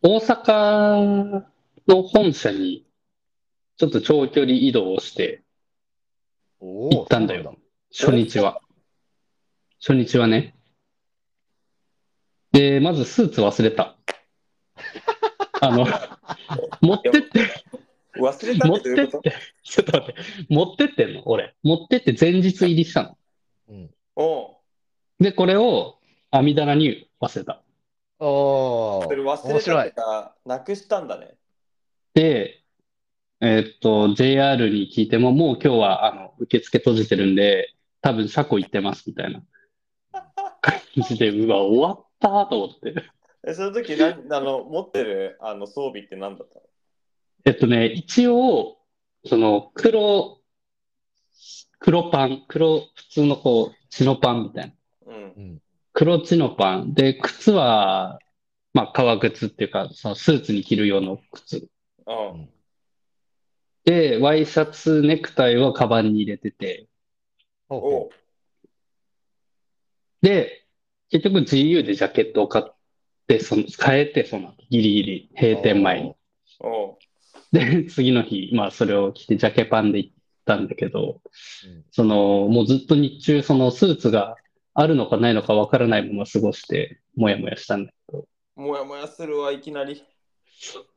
[0.01, 1.43] 大阪
[1.87, 2.87] の本社に、
[3.77, 5.43] ちょっと長距離移動をして
[6.59, 7.55] お行ったんだよ。
[7.91, 8.61] 初日は。
[9.79, 10.55] 初日はね。
[12.51, 13.95] で、まずスーツ忘れた。
[15.61, 15.85] あの、
[16.81, 17.41] 持ってって、
[18.19, 19.17] 忘れた持っどういうこと？
[19.19, 21.27] っててって、ちょっと待って、持ってってんの？
[21.27, 21.55] 俺。
[21.63, 23.17] 持ってって前日入りしたの。
[23.69, 23.89] うん。
[24.15, 24.51] お
[25.19, 25.99] うで、これを
[26.31, 27.63] 網棚に忘れた。
[28.19, 29.91] おそれ忘れた面白いって。
[29.95, 31.35] か、なくしたんだね。
[32.13, 32.63] で、
[33.41, 39.43] えーっと、JR に聞いても、もう今日は、あの、受付閉じてるんで、多分車庫行ってます、みたいな
[40.71, 42.95] 感じで、うわ、終わったと思って。
[43.47, 46.61] えその時何あの持ってるあの装備って何だったの？
[47.45, 48.77] えっとね、一応、
[49.25, 50.39] その、黒、
[51.79, 54.73] 黒パン、黒、普通のこう、チノパンみたい
[55.05, 55.13] な。
[55.13, 55.39] うんう。
[55.53, 55.61] ん。
[55.93, 56.93] 黒チノパン。
[56.93, 58.19] で、靴は、
[58.73, 61.69] まあ、革靴っていうか、そのスーツに着る用の靴。
[62.05, 62.49] うん。
[63.85, 66.87] で、ワイシャツ、ネクタイはカバンに入れてて、
[67.69, 68.09] おほ
[70.27, 70.65] で、
[71.09, 72.75] 結局 GU でジャケットを買っ
[73.27, 76.15] て、その、変えて、その、ギリギリ、閉店前に。
[77.53, 80.11] で、 次の日、まあ、それを着てジャケパンで行っ
[80.45, 81.21] たんだけど、
[81.65, 84.35] うんその、もうずっと日中、そのスーツが
[84.73, 88.27] あるのかないのかわからないまま過ごして、もやもやしたんだけど。
[88.57, 90.03] もやもやするわ、いきなり。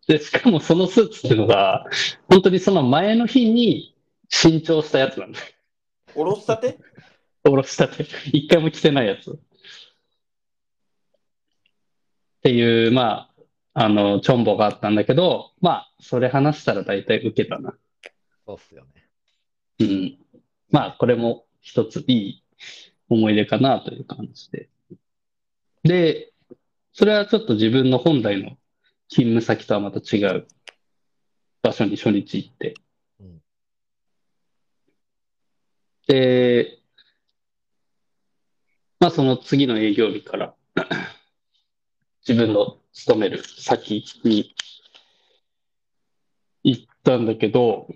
[0.08, 1.86] で、しかもそのスーツっていうのが、
[2.28, 3.94] 本当にその前の日に
[4.28, 5.44] 新調したやつなんだよ。
[6.16, 6.78] おろしたて？
[7.50, 8.04] おろしたて。
[8.32, 9.32] 一回も着てないやつ。
[9.32, 9.36] っ
[12.42, 13.30] ていう、ま
[13.74, 17.70] あ、あの、チョンボがあったんだけど、まあ、それ話したら大体受けたな。
[17.70, 17.80] う。
[18.46, 19.08] そうっすよね。
[19.80, 20.18] うん。
[20.70, 22.44] まあ、これも一ついい
[23.08, 24.68] 思い出かなという感じで。
[25.82, 26.32] で、
[26.92, 28.56] それはちょっと自分の本来の
[29.08, 30.46] 勤務先とはまた違う
[31.62, 32.74] 場所に初日行って。
[33.20, 33.42] うん
[36.10, 36.79] で、
[39.00, 40.54] まあその次の営業日から
[42.28, 44.54] 自分の勤める先に
[46.62, 47.88] 行ったんだけど、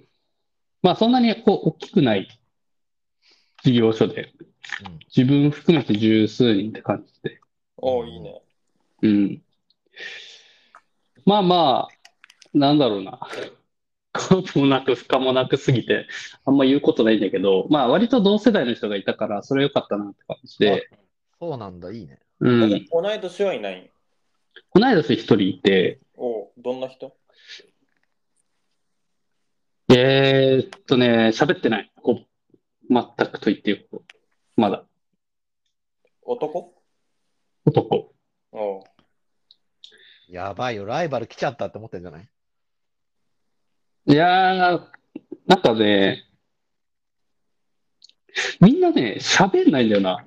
[0.82, 2.28] まあそんなにこう大きくない
[3.62, 4.32] 事業所で、
[4.86, 4.98] うん。
[5.14, 7.38] 自分含めて十数人って感じで。
[7.76, 8.42] おういいね。
[9.02, 9.42] うん。
[11.26, 13.20] まあまあ、なんだろうな。
[14.14, 16.06] かもなく不可もなくすぎて、
[16.44, 20.88] あんま言うことないんだけど、まあ割と同世代の人がいたから、それは良かったなって感じで、
[21.40, 22.20] そうなんだ、いいね。
[22.38, 22.70] うん。
[22.90, 23.90] 同い年はいない？
[24.72, 27.12] 同い年一人いて、おうどんな人？
[29.92, 31.92] えーっとね、喋ってない。
[31.96, 32.26] こう、
[32.88, 33.78] 全くと言ってよ。
[34.56, 34.84] まだ。
[36.22, 36.72] 男？
[37.66, 38.14] 男。
[38.52, 38.82] おう
[40.28, 42.28] やばいよ、ライバル来ちゃったって思ってんじゃない？
[44.06, 44.86] いやー、
[45.46, 46.24] なんかね、
[48.60, 50.26] みんなね、喋んないんだよな。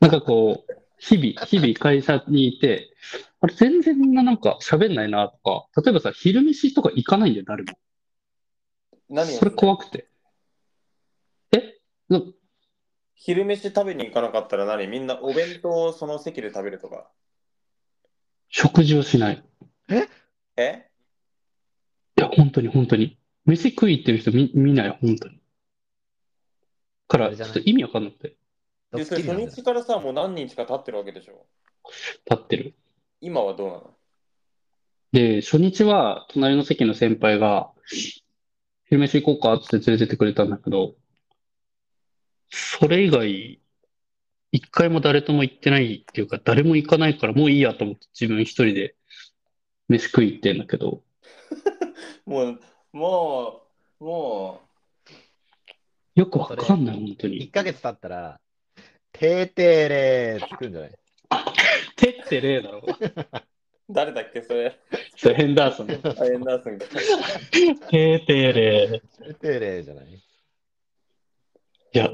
[0.00, 2.92] なんかこう、日々、日々会社にいて、
[3.40, 7.72] あれ全然みんななんか喋んないなとか、例えばさ、昼飯とか行かないんだよ、誰も。
[9.08, 10.08] 何をそれ怖くて。
[11.52, 11.78] え？
[12.08, 12.20] な
[13.14, 14.88] 昼飯食べに行かなかったら何？
[14.88, 17.10] みんなお弁当をその席で食べるとか？
[18.48, 19.44] 食事をしない。
[20.56, 20.88] え？
[22.18, 23.18] いや、本当に本当に。
[23.44, 25.40] 飯食い行ってる人見、見ない、本当に。
[27.08, 28.36] から、ちょっと意味わかんなくて、
[28.90, 31.46] ドで初日からさ、もう何日か経ってるわけでしょ？
[32.30, 32.74] 立ってる。
[33.20, 33.94] 今はどうなの？
[35.12, 37.70] で、初日は、隣の席の先輩が、
[38.88, 40.94] 昼飯行こうかって連れてってくれたんだけど、
[42.50, 43.60] それ以外、
[44.52, 48.94] 一回も誰とも行ってないっていうか、誰も行かないからもういいやと思って自分一人で
[49.88, 51.02] 飯食い行ってんだけど、
[52.24, 52.60] もう
[52.92, 53.62] も
[54.00, 54.60] う、も
[56.14, 57.48] よくわかんない、本当1に。
[57.50, 58.40] ヶ月経ったら、
[59.12, 60.90] てーてーれーつくんじゃない？
[61.96, 62.78] てってねえだろ。
[62.80, 62.82] う、
[63.90, 64.78] 誰だっけ、それ？
[65.16, 65.86] それヘンダーソン。
[65.86, 66.86] てアイエンダーソンが。
[66.86, 70.04] ーてれてーてーれーじゃない？
[70.14, 70.20] い
[71.98, 72.10] や、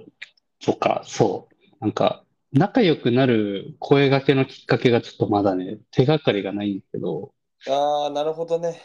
[0.61, 1.55] そっか、そう。
[1.81, 7.33] なんか、仲良くなる声掛けのきっかけがちょっとまだね、手がかりがないんだけど、
[7.69, 8.81] ああ、なるほどね。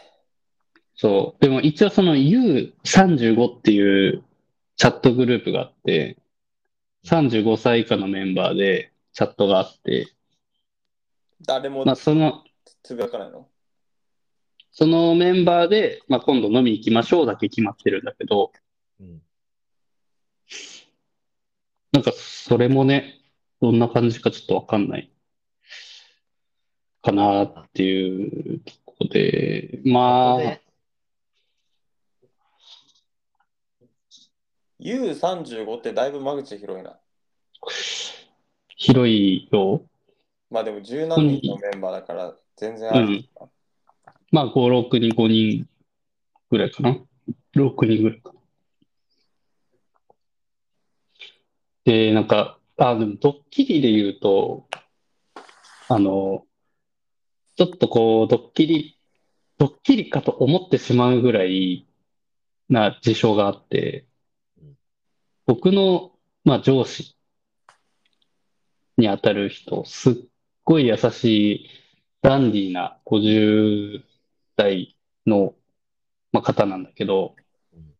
[0.96, 1.42] そう。
[1.42, 4.24] でも一応その U35 っていう
[4.76, 6.16] チャットグループがあって、
[7.06, 10.08] 35歳以下のメンバーでチャットがあって、
[11.46, 12.44] 誰もまあその、
[12.82, 13.48] つぶやかないの？
[14.72, 18.52] そのメンバーで、まあ今度飲み行きましょうだけ決まってるんだけど、
[19.00, 19.20] うん。
[21.92, 23.20] なんかそれもね、
[23.60, 25.10] どんな感じかちょっとわかんない。
[27.02, 30.58] かなっていうところで、まあ、
[34.80, 36.98] U35 ってだいぶ間口広いな。
[38.76, 39.82] 広いよ。
[40.50, 43.06] まあでも十何人のメンバーだから全然ある。
[43.06, 43.28] うん
[44.30, 45.68] まあ5、6人、5人
[46.50, 46.98] ぐらいかな。
[47.54, 48.40] 6人ぐらいかな。
[51.84, 54.66] で、なんか、あ、でもドッキリで言うと、
[55.88, 56.44] あの、
[57.56, 58.98] ちょっとこう、ドッキリ、
[59.56, 61.86] ドッキリかと思ってしまうぐらい
[62.68, 64.13] な事象があってうん、
[65.46, 66.12] 僕の、
[66.44, 67.16] まあ、上司
[68.96, 70.14] にあたる人、すっ
[70.64, 71.70] ごい優しい、
[72.22, 74.02] ダンディーな50
[74.56, 75.54] 代の、
[76.32, 77.36] まあ、方なんだけど
[77.74, 77.94] うん、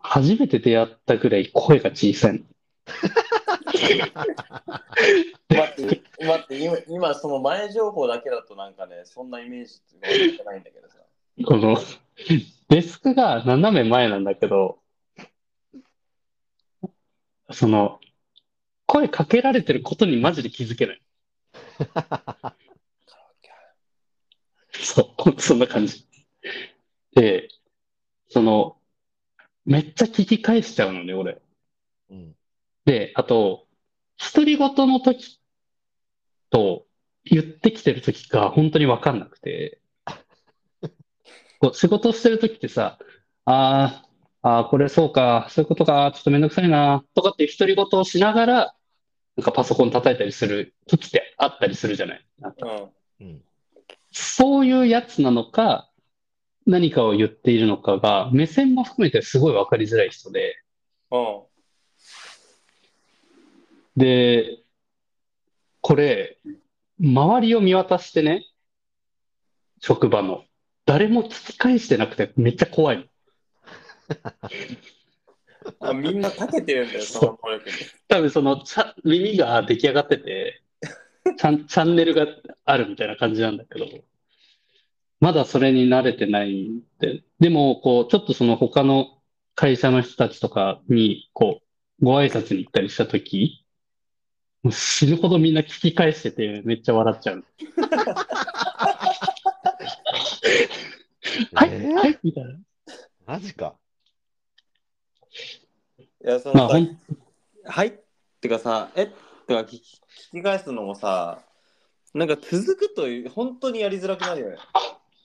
[0.00, 2.40] 初めて出会ったぐらい声が小さいの。
[5.48, 9.82] 待って、待って今、今その前情報だけだとなんかね、そんなイメージ
[10.38, 10.96] がないんだけどさ。
[11.46, 11.78] この、
[12.68, 14.80] デスクが斜め前なんだけど、
[17.50, 18.00] その、
[18.86, 21.02] 声かけられてることにマジで気づけない。
[24.72, 26.06] そう、そんな感じ。
[27.14, 27.48] で、
[28.28, 28.76] その、
[29.64, 31.40] めっちゃ聞き返しちゃうのね、俺。
[32.10, 32.36] うん。
[32.84, 33.66] で、あと、
[34.34, 35.40] 独り言の時
[36.50, 36.86] と
[37.24, 39.80] 言ってきてる時が本当にわかんなくて、
[41.66, 42.96] こう仕事してる時ってさ、
[43.44, 44.06] あー
[44.42, 48.74] あー、これそうか、そういうことか、ちょっとめんどくさいな、とかって独り言をしながら、
[49.36, 52.26] なんかパソコン叩いたりする時ってあったりするじゃない？
[52.38, 52.66] なんか
[53.20, 53.26] うん。
[53.26, 53.42] うん。
[54.12, 55.90] そういうやつなのか、
[56.66, 60.54] 何かを言っているのかが、目線も含めてすごいわかりづらい人で、
[61.10, 61.42] うん。
[63.96, 64.58] で、
[65.80, 66.38] これ、
[67.00, 68.46] 周りを見渡してね、
[69.80, 70.44] 職場の、
[70.86, 73.04] 誰も聞き返してなくてめっちゃ怖いの。
[75.80, 77.74] あみんな長けてるんだよ、その能力に。
[78.08, 78.62] 多分その
[79.04, 80.62] 耳が出来上がってて、
[81.36, 82.26] チャン、 チャンネルが
[82.64, 83.86] あるみたいな感じなんだけど、
[85.20, 89.18] まだそれに慣れてないんで、でも、こう、ちょっとその他の
[89.54, 91.62] 会社の人たちとかに、こ
[92.00, 93.64] う、ご挨拶に行ったりしたとき、
[94.62, 97.44] もう死ぬほどみんな聞き返してて、めっちゃ笑っちゃう。
[101.54, 101.94] はい、えー？
[101.96, 102.54] はい、みたいな。
[103.26, 103.74] マジか。
[105.98, 106.98] いや、そまあ、のさほん、
[107.64, 107.88] はい？
[107.88, 107.92] っ
[108.40, 109.04] てかさ、え？
[109.04, 109.06] っ
[109.46, 109.76] てか聞き
[110.32, 111.42] 聞き返すのもさ、
[112.14, 114.56] なんか続くという本当にやりづらくなるよね。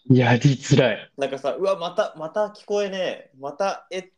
[0.09, 1.11] やりづらい。
[1.17, 4.11] なんかさ、うわ、また、また聞こえねえ、またえって、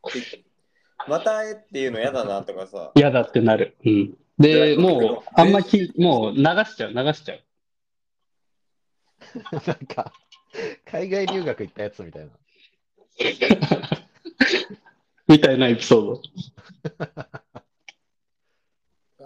[1.08, 2.91] またえっていうの嫌だなとかさ。
[2.95, 3.76] 嫌だってなる。
[3.86, 4.18] うん。
[4.38, 7.43] で、もう、あんまき、もう流しちゃう、流しちゃう。
[9.51, 10.14] なんか、
[10.86, 12.32] 海外留学行ったやつみたいな。
[15.28, 16.22] みたいなエピソード。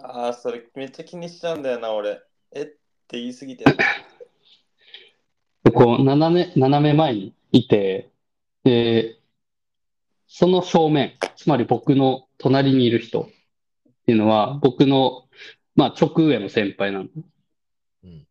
[0.00, 2.22] ああ、それめっちゃ気にしちゃうんだよな、俺。
[2.52, 3.64] えって言い過ぎて。
[5.64, 8.10] でこう、斜め、斜め前にいて、
[8.64, 9.18] で、
[10.26, 13.26] その正面、つまり僕の隣にいる人っ
[14.06, 15.28] ていうのは、僕の、
[15.74, 17.08] まあ、直上の先輩なの。
[18.04, 18.26] うん。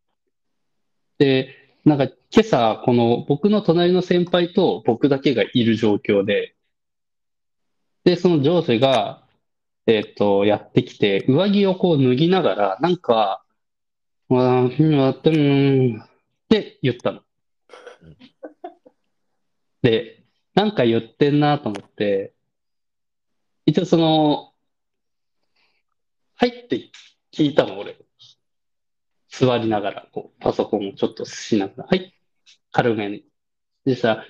[1.18, 1.57] で、
[1.88, 6.54] なんか今朝、この僕の隣の先輩と僕だけがいる状況で、
[8.04, 9.26] で、その上司が、
[9.86, 13.42] えっと、やってきて、上着をこう脱ぎながら、なんか、
[14.28, 16.08] まあ、うん、やってるっ
[16.48, 17.22] て言ったの。
[19.82, 20.24] で、
[20.54, 22.34] なんか言ってんなと思って、
[23.64, 24.52] 一応その、
[26.36, 26.90] はいって
[27.32, 27.96] 聞いたの、俺。
[29.38, 32.12] 座りながら、こう、パソコンをちょっとしながら、はい、
[32.72, 33.24] 軽めに。
[33.84, 34.24] でさ、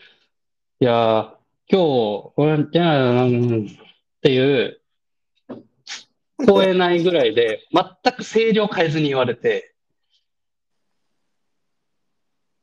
[0.81, 1.35] いや、
[1.71, 4.81] 今日、俺、じゃあ、うんっていう、
[6.41, 9.75] 聞こえないぐらいで、全く声量変えずに言われて、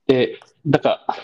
[0.06, 1.16] で、だから、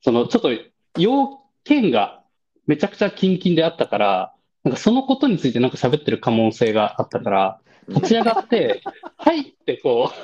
[0.00, 0.50] その、ちょっと、
[0.98, 2.24] 要件が
[2.66, 8.82] めちゃくちゃキンキンであったから、なんかそのことについてなんか喋ってる可能性があったから、立ち上がって、
[9.18, 10.14] 入ってこう、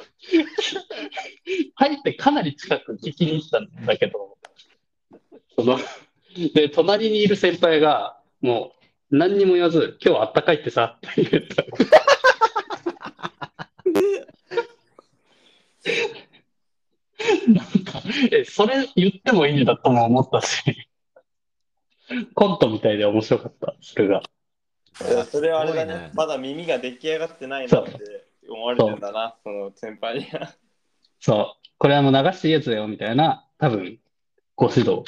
[1.74, 4.38] 入ってかなり近く聞きに行ったんだけど、
[5.56, 5.78] その、
[6.54, 8.72] で、隣にいる先輩が、も
[9.10, 11.64] う、何にも言わず、今日あったかいってさ、って言った。
[17.48, 20.62] なんか、え、それ言ってもいいんだとも思ったし、
[22.34, 24.22] コントみたいで面白かった、それが。
[25.30, 30.54] それはあれだねねまだ耳が出来上がってないなって思われてんだな、その先輩には。
[31.20, 33.98] そう、これはもう流していいやつだよ、みたいな、多分、
[34.56, 35.04] ご指導。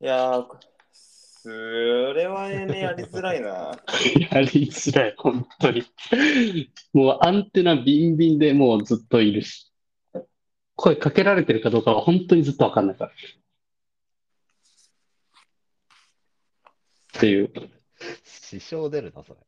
[0.00, 0.46] いやー、
[0.92, 3.48] それはね、やりづらいな。
[4.30, 5.84] やりづらい、本当に。
[6.92, 9.72] もうアンテナビンビンでもうずっといるし、
[10.76, 13.12] 声かけられてるかどうかは本当にずっとわかんないから。
[17.22, 17.52] っていう、
[18.24, 19.38] 支障出るな、それ。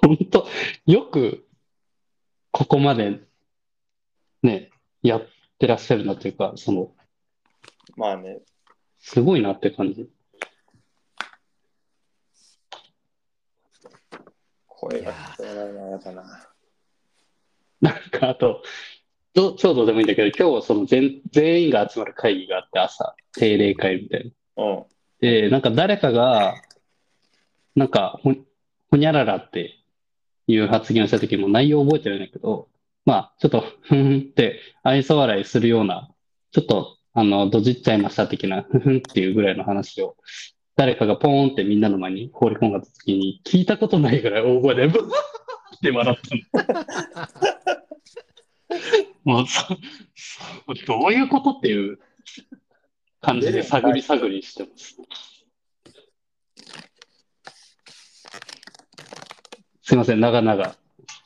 [0.00, 0.46] 本当、
[0.86, 1.44] よく
[2.52, 3.20] ここまで
[4.44, 4.70] ね、
[5.02, 5.26] やっ
[5.58, 6.94] てらっしゃるなというか、その、
[7.96, 8.42] まあね、
[9.00, 10.08] すごいなって感じ。
[14.68, 16.48] 声が聞こえないな、やだな。
[17.80, 18.62] なんか、あと、
[19.34, 24.64] ちょちょうどでもいいんだけど、今日その全全員が集まる会議があって、朝、定例会みたいな。
[24.64, 24.95] うん。
[25.20, 26.54] で、なんか誰かが、
[27.74, 28.34] なんかほ、
[28.90, 29.78] ほにゃららって
[30.46, 32.68] いう発言をした時も内容覚えてるんだけど、
[33.04, 36.10] まあ、ちょっと、ふんって愛想笑いするような、
[36.50, 40.16] ちょっと、あの、どじっちゃいました的な、ふふんっていうぐらいの話を、
[40.74, 45.12] 誰かがポーンってみんなの前に放り込んだ時に、聞いたことないぐらい大声で、ブワーっ
[45.80, 47.56] て笑ったの。
[49.38, 49.60] もう、そ、
[50.74, 52.00] そどういうことっていう
[53.26, 54.96] 感じで探り探りしてます。
[59.82, 60.76] すいません、長々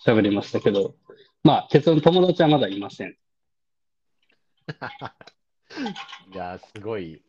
[0.06, 0.94] 喋りましたけど、
[1.44, 3.10] まあ、結論、友達はまだいません。
[6.32, 7.22] いやー、すごい、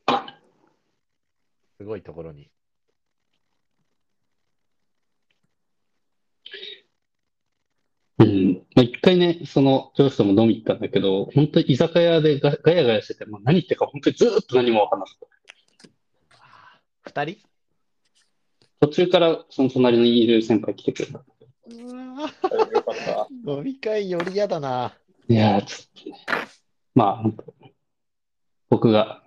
[1.78, 2.49] すごいところに。
[8.19, 8.65] うん。
[8.82, 15.17] まあ、一回ね、その上司とも飲み行ったんだけど、本当に居酒屋でガガヤガヤしてて、もう何言ってるか本当にずーっと何もわからなかっ
[17.03, 17.21] た。
[17.23, 17.47] 二人？
[18.79, 21.19] 途中からその隣にいる先輩来てくれた。
[21.19, 21.23] う
[21.93, 22.21] わ
[22.71, 23.27] よかった。
[23.45, 24.97] ー飲み会より嫌だな。
[25.27, 26.25] いやー、ちょっとね。
[26.95, 27.53] まあ、本当
[28.69, 29.23] 僕が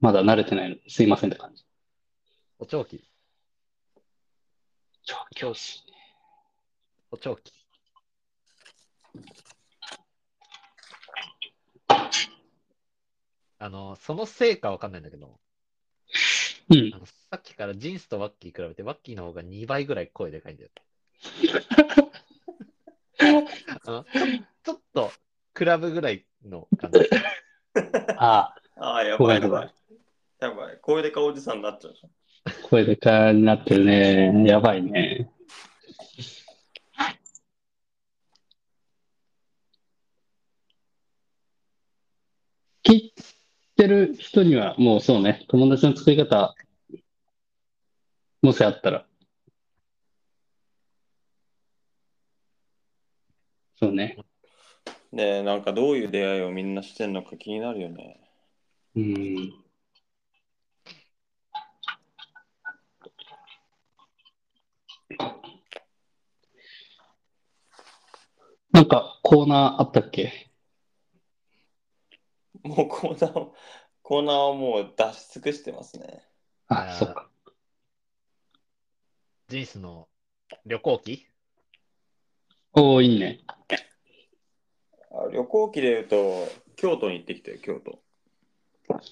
[0.00, 1.64] まだ慣れてないのですいませんって感じ。
[2.58, 3.02] お長期、
[5.02, 5.82] 超教師。
[7.10, 7.57] お長期？
[13.60, 15.38] あの、そのせいかわかんないんだけど、
[16.70, 16.98] うんあ。
[16.98, 20.70] のさっきからジンスとワッキー比べて、ワッキーの方が2倍ぐらい声でかいんだよ。
[23.84, 24.26] あのちょ
[24.64, 25.12] ちょっと、
[25.54, 27.00] クラブぐらいの感じ。
[28.16, 29.74] あああ、やばいやばい。
[30.40, 30.78] やばい。
[30.80, 31.94] 声でかおじさんになっちゃう
[32.70, 34.44] 声でかになってるね。
[34.46, 35.30] やばいね。
[42.84, 43.12] 聞い
[43.78, 46.54] てる人にはもうそうね、友達の作り方、
[48.42, 49.06] もしあったら。
[53.76, 54.18] そうね。
[55.12, 58.20] ねえ、なんかどういう出会いをみんなしてんのか気になるよね。
[58.96, 59.52] うん。
[68.72, 70.47] なんかコーナーあったっけ？
[72.68, 73.54] もうコーナーを、
[74.02, 76.22] コーナーをもう出し尽くしてますね。
[76.68, 77.28] あ、そっか。
[79.48, 80.06] ジンスの
[80.66, 81.26] 旅行記？
[82.74, 83.40] おおいいね。
[83.48, 83.56] あ
[85.32, 87.98] 旅行記で言うと、京都に行ってきてよ、京都。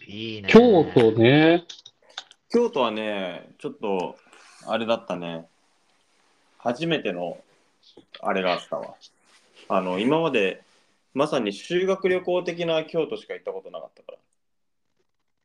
[0.06, 0.48] いいね。
[0.50, 1.64] 京都ね。
[2.50, 4.18] 京都はね、ちょっと、
[4.66, 5.46] あれだったね。
[6.58, 7.38] 初めての、
[8.20, 8.94] あれがあったわ。
[9.68, 10.62] あの、今まで、
[11.16, 14.18] まさに修学旅行的な京都しか行ったことなかったから。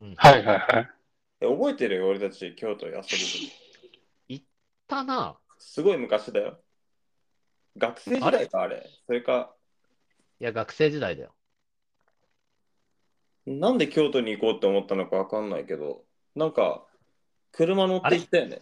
[0.02, 0.88] うんはいはいはい。
[1.40, 2.98] え覚えてるよ、俺たち京都遊び
[4.28, 4.44] に。
[4.86, 5.38] たな。
[5.58, 6.58] すごい昔だよ。
[7.78, 8.86] 学生時代か、あれ？
[9.06, 9.54] それか、
[10.40, 11.32] いや、学生時代だよ。
[13.46, 16.04] なんで京都に行こうって思ったのかわかんないけど、
[16.34, 16.86] なんか、
[17.50, 18.60] 車乗って行ったよね。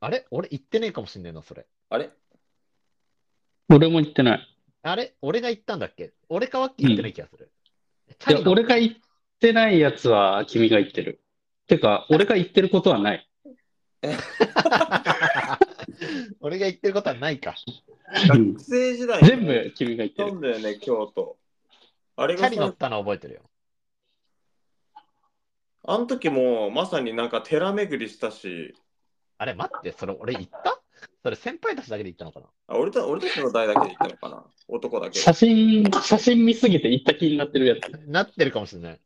[0.00, 0.26] あれ？
[0.30, 1.64] 俺行ってねえかもしんねえな、それ。
[1.88, 2.10] あれ？
[3.70, 4.50] 俺も行ってない。
[4.86, 5.14] あれ？
[5.22, 6.12] 俺が行ったんだっけ？
[6.28, 7.50] 俺かワッキー行ってない気がする。
[8.28, 9.00] いや俺が行っ
[9.40, 11.20] てないやつは君が言ってる。
[11.66, 13.28] てか、俺が言ってることはない。
[16.40, 17.54] 俺が言ってることはないか。
[18.30, 20.34] うん学生時代に全部君が言ってる。
[20.34, 21.38] んだよね、京都。
[22.16, 23.40] あれチャがさ、リ乗ったの覚えてるよ。
[25.86, 28.74] あの時もまさになんか寺巡りしたし、
[29.38, 30.80] あれ、待って、それ俺行った？
[31.24, 32.46] それ先輩たちだけで行ったのかな？
[32.66, 34.44] あ俺た俺たちの代だけで行ったのかな？
[34.68, 35.32] 男だけで写。
[35.32, 37.80] 真、写真見すぎて行った気になってるやつ。
[38.06, 39.00] なってるかもしれない。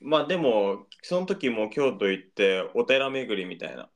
[0.00, 3.88] まあでも、その時も京都行ってお寺巡りみたいな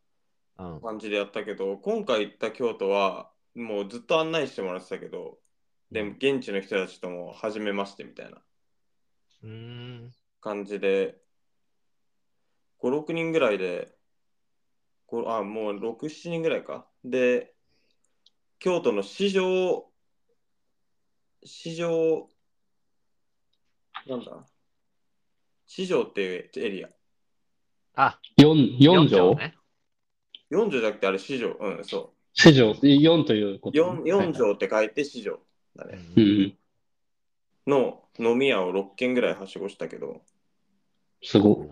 [0.60, 0.80] うん。
[0.80, 5.40] 感じでやったけど、今回行った京都はもうずっと案内してもらってたけど、
[5.90, 8.38] でも現地の人たちとも初めましてみたいな
[9.42, 10.10] うーん。
[10.40, 11.16] 感じで、
[12.78, 13.97] 5、6人ぐらいで、
[15.09, 16.86] こあ、もう6、7人ぐらいか。
[17.02, 17.54] で、
[18.59, 19.86] 京都の市場、
[21.42, 22.28] 市場、
[24.06, 24.44] なんだ？
[25.66, 26.88] 市場っていうエリア。
[27.94, 29.34] あ、4、4条？
[29.34, 29.54] ね。
[30.50, 31.56] 4条じゃなくてあれ市場。
[31.59, 33.72] うん、そ四条、4というこう。
[33.72, 33.78] と。
[33.78, 35.40] 4, 4条って書いて市場
[35.74, 35.98] だね。
[36.16, 36.59] うんうん。
[37.66, 40.22] の飲み屋を6軒ぐらいはしごしたけど、
[41.22, 41.68] すごい。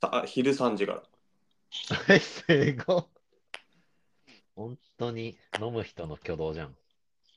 [0.00, 1.02] あ昼3時から。
[2.06, 2.44] はい、す
[2.86, 3.04] ごい。
[4.54, 6.76] 本当に飲む人の挙動じゃん。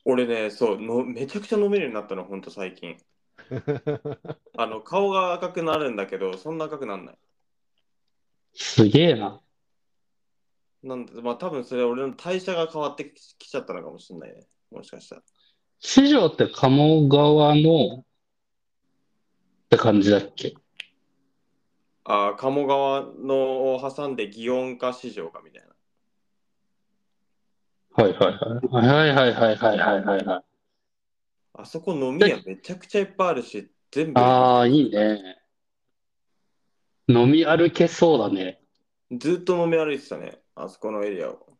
[0.04, 2.96] 俺ね、そうの、めちゃくちゃ飲めるようになったの、ほんと最近。
[4.56, 7.18] あの、顔が赤くなるんだけど、そんな赤くなんない。
[8.54, 9.40] すげえな。
[10.82, 14.46] なんで、まあ多分それは俺の代謝が変わってきちゃったのかもしれないね。
[14.70, 15.22] もしかしたら。
[15.80, 18.04] 四条って鴨川のっ
[19.68, 20.54] て感じだっけ？
[22.08, 25.74] ああ、鴨川のを挟んで祇園か市場かみたいな。
[28.04, 28.86] はいはいはい。
[28.86, 30.44] はいはいはいはいはいはいはい。
[31.54, 35.42] あそこ飲み屋めちゃくちゃいっぱいあるし、全部ああ、いいね。
[37.08, 38.60] 飲み歩けそうだね。
[39.10, 41.58] ずっと飲み歩いてたね、あそこのエリアを。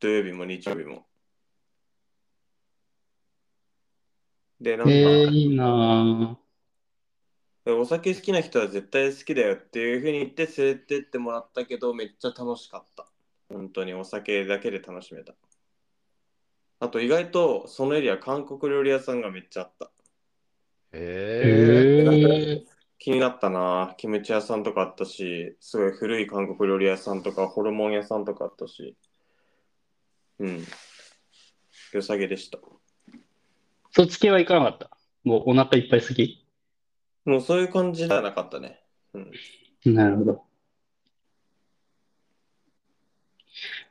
[0.00, 1.06] 土曜日も日曜日も。
[4.60, 6.38] で、なんか、えー、いいな
[7.76, 13.06] お酒好きな人は絶対好きだよっていうふうに言って連れてってもらったけど、めっちゃ楽しかった。
[13.48, 15.34] 本当にお酒だけで楽しめた。
[16.80, 19.86] あと意外とそのエリア韓国料理屋さんがめっちゃあった。
[19.86, 19.88] ぁ。
[20.92, 22.52] へえ。
[22.52, 22.64] へえ。
[22.98, 28.96] 気になったなキムチ屋さんとかあったし、すごい古い韓国料理屋さんとか、ホルモン屋さんとかあったし。
[30.40, 30.64] うん。
[31.92, 32.58] 良さげでした。
[33.92, 34.90] そっち系は行かなかった。
[35.24, 36.44] もうお腹いっぱい好き。
[37.28, 38.80] もうそういう感じじゃなかったね。
[39.12, 39.30] うん。
[39.94, 40.44] なるほど。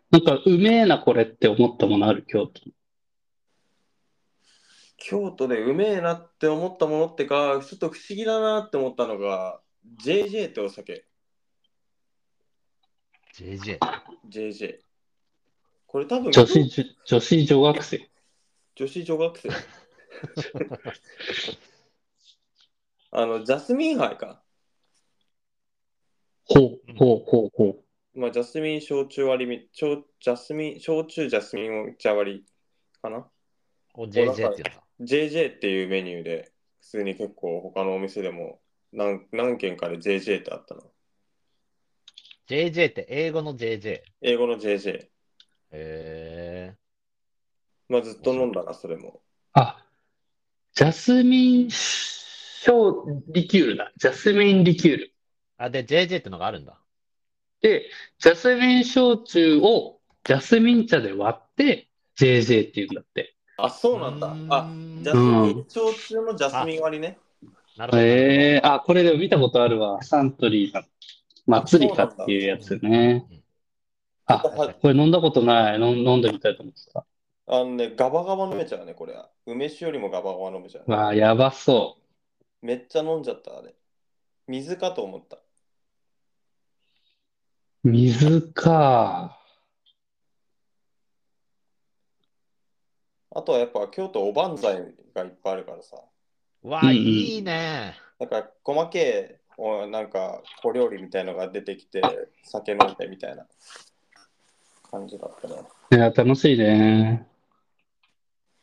[0.10, 2.64] なんか、うめえな、これって思ったものある、京都。
[4.98, 9.62] 京都でうめえなって思ったものってか、ちょっと不思議だなって思ったのが、
[10.04, 11.06] JJ ってお酒。
[13.36, 13.78] JJ。
[14.28, 14.80] JJ。
[15.86, 18.10] これ多分女子、女子女学生。
[18.74, 19.50] 女子女学生。
[23.20, 24.44] あの、ジャスミン杯か。
[26.46, 27.84] ほう、ほう、ほう、ほ
[28.16, 28.20] う。
[28.20, 32.46] まあ、ジャスミン焼酎割りみ、焼ジャスミン、焼酎ジャスミン茶割り
[33.02, 33.28] かな。
[33.96, 34.84] お JJ って言うんだ。
[35.02, 38.62] JJ っていうメニューで、普通に結構他のお店でも
[38.94, 40.84] 何何軒かで JJ ってあったの。
[42.48, 44.02] JJ って英語の JJ。
[44.22, 44.92] 英語の JJ。
[44.92, 45.10] へ
[45.72, 46.76] え。
[47.90, 49.24] まあ、ずっと飲んだな、それも。
[49.54, 49.84] あ、
[50.76, 51.72] ジャスミン
[52.68, 53.92] 小リキュールだ。
[53.98, 55.14] ジャスミンリキュール。
[55.58, 56.80] あ、で、JJ ってのがあるんだ。
[57.62, 57.90] で、
[58.20, 63.36] ジャスミン焼酎をジャスミン茶で割って、JJ って言うんだって。
[63.58, 64.44] あ、そうなんだ。
[64.50, 67.24] あ、ジャスうんミン焼酎のジャスミン割りね。
[67.76, 68.08] なるほど。
[68.08, 70.02] ええあ、これでも見たことあるわ。
[70.04, 70.84] サントリーの
[71.48, 73.28] 祭りかっていうやつね。
[74.26, 75.80] あ、はこれ飲んだことない。
[75.80, 77.06] 飲ん飲んでみたいと思ってた。
[77.48, 79.30] あのね、ガバガバ飲めちゃうね、これは。
[79.46, 80.88] 梅酒よりもガバガバ飲めちゃう。
[80.88, 82.00] わあ、やばそ
[82.62, 83.76] めっちゃ飲んじゃった、あれ。
[84.48, 85.38] 水かと思った。
[85.38, 85.42] う。
[87.84, 89.38] 水か。
[93.32, 95.98] あとはやっぱ京都おばんざいがいっぱいあるからさ。
[96.64, 97.96] わあ、いいね。
[98.20, 102.02] なんか細けえおなんか小料理みたいのが出てきて
[102.44, 103.46] 酒飲んでみたいな
[104.90, 105.56] 感じだったね。
[105.92, 107.28] いや、楽しいね。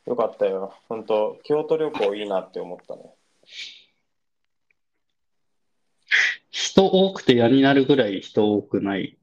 [0.05, 0.73] よかったよ。
[0.87, 3.13] 本当京都旅行いいなって思ったね。
[6.57, 9.17] 人多くて嫌になるぐらい人多くない？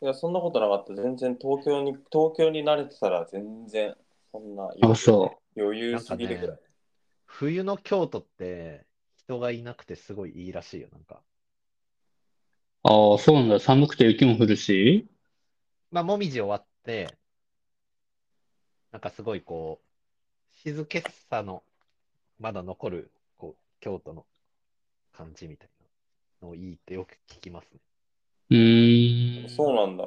[0.00, 0.94] いや、そんなことなかった。
[0.94, 3.96] 全然東京に、東京に慣れてたら全然、
[4.30, 6.58] そんなあ、そ余裕すぎるぐらい。
[7.26, 8.86] 冬の京都って
[9.16, 10.88] 人がいなくてすごいいいらしいよ。
[10.92, 11.20] なんか。
[12.84, 12.88] う。
[12.88, 13.58] ああ、そうなんだ。
[13.58, 15.08] 寒くて雪も降るし？
[15.90, 17.12] まあ、もみじ終わって、
[18.92, 21.64] なんかすごいこう、静けさの
[22.38, 24.24] まだ残る、こう、京都の
[25.12, 25.77] 感じみたいな
[26.42, 27.80] のをいいってよく聞きますね。
[28.50, 29.48] うーん。
[29.48, 30.04] そうなんだ。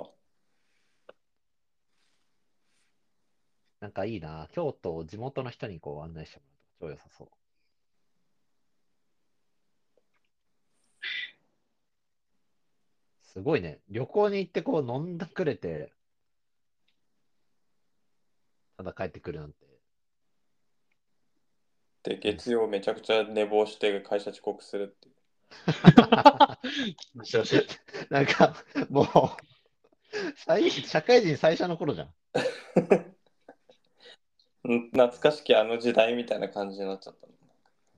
[3.82, 4.48] なんかいいな。
[4.52, 6.46] 京都を地元の人にこう案内しても
[6.82, 7.28] らうと超良さそう。
[13.24, 13.80] すごいね。
[13.90, 15.94] 旅行に行ってこう飲んだくれて、
[18.78, 19.66] ただ帰ってくるなんて。
[22.04, 25.16] で、月曜めちゃくちゃ寝坊して会社遅刻するっていう。
[28.10, 28.56] なんか、
[28.90, 29.08] もう、
[30.36, 32.10] 最社会人最初の頃じゃん。
[34.64, 37.34] うん懐かしきあの時代みたいな感じになっちゃったの。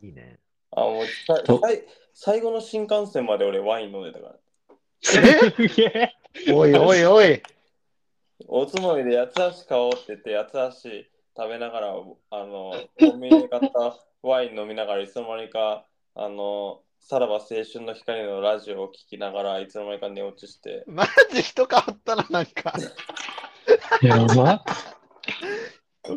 [0.01, 0.39] いいね。
[0.71, 1.83] あ、もうさい
[2.13, 4.35] 最後の新幹線まで俺ワイン飲んでたから。
[6.47, 6.53] え？
[6.53, 7.43] おいおいおい。
[8.47, 10.89] おつまみで八つ橋買おうって言って八つ橋
[11.35, 15.85] 食べながらあのコンビニで買ったワイン飲みながらいつの間にか
[16.15, 22.73] あのさらば青春の光のラジオを聞きながらいつの間にか寝落ちしてマジ人変わったな、なんか。
[24.01, 24.63] やば。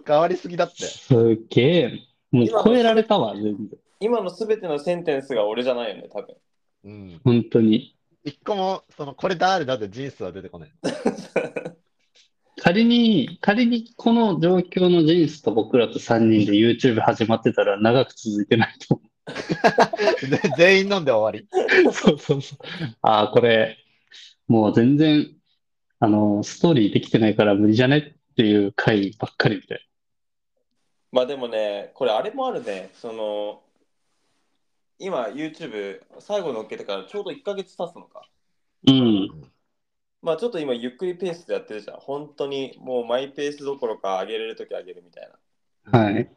[0.06, 0.84] 変わりすぎだって。
[0.84, 1.92] すげえ。
[2.30, 3.80] もう超えられたわ、全部。
[3.98, 6.36] 今のすべてのセンテンスが俺じゃないよね多分
[6.84, 7.20] うん。
[7.24, 7.96] 本当に。
[8.22, 10.72] 一個も、その、これ誰だってジンスは出てこない。
[12.62, 19.15] 仮に、仮にこの状況のジンスと僕らと3人で YouTube 始まってたら長く続いてないと思で
[20.56, 21.48] 全員飲んで終わり。
[21.88, 21.92] う。
[21.92, 22.58] そうそうそう。
[23.02, 23.76] ああ、これ、
[24.46, 25.34] もう全然、
[25.98, 29.86] あの、ストーリーできてないから無理じゃねっていう回ばっかりで。
[31.16, 33.62] まあでもねこれあれもあるねその
[34.98, 38.28] 今 YouTube 最後のっけてからちょうど1ヶ月経つのか
[38.86, 39.50] うん。
[40.20, 45.30] まあちょっと今ゆっくりペースでやってるじゃん本当にもうマイペースどころか上げれるとき上げるみたい
[45.90, 46.28] なはい。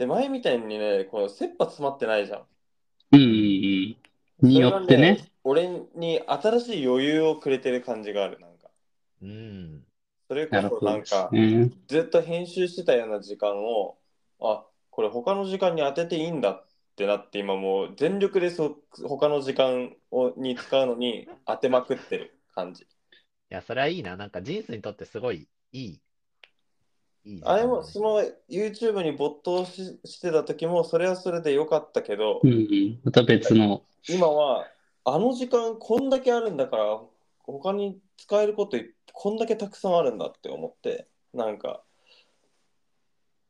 [0.00, 2.40] で前みたいにねこの切羽詰まってないじゃん
[3.12, 4.48] うんうんうん。
[4.48, 5.28] によってね。
[5.44, 8.70] 俺に新しい余裕をくれてる感じがあるなんか
[9.20, 9.82] うん。
[10.26, 11.70] それこそなんかね。
[11.86, 13.98] ずっと編集してたような時間を
[14.40, 16.64] あこれ他の時間に当てていいんだっ
[16.96, 22.86] てなって今もう全力でそ他の時間をに使うのに当てまくってる感じい
[23.50, 24.16] や、それはいいな。
[24.16, 26.00] なんか、ジンスにとってすごいいい。
[27.42, 33.00] あれもその YouTube に没頭ししてた時もそれはそれで良かったけど、うんうん。
[33.04, 33.82] また別の。
[34.08, 34.66] 今は
[35.04, 36.98] あの時間こんだけあるんだから
[37.42, 38.78] 他に使えること
[39.12, 41.82] こんだけたくさんあるんだって思ってなんか、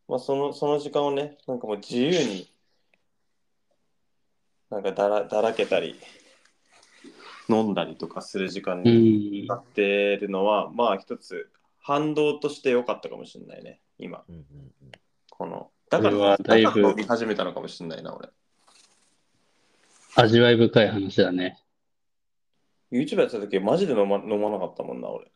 [0.08, 2.48] まあ、そのその時間をねなんかもう自由に
[4.70, 5.98] なんかだらだらけたり
[7.48, 9.46] 飲んだりとかする時間うにん。
[9.46, 11.50] なってるのは、まあ一つ
[11.80, 14.22] 反動として良かったかもしれないね今。
[14.28, 14.42] うんうん
[14.82, 14.92] うん。
[15.30, 18.28] このだからはだいぶだから飲み始めたのかもしれないな俺。
[20.16, 21.58] 味わい深い話だね。
[22.92, 25.30] YouTube やってた時マジで飲ま飲まなかったもんな俺。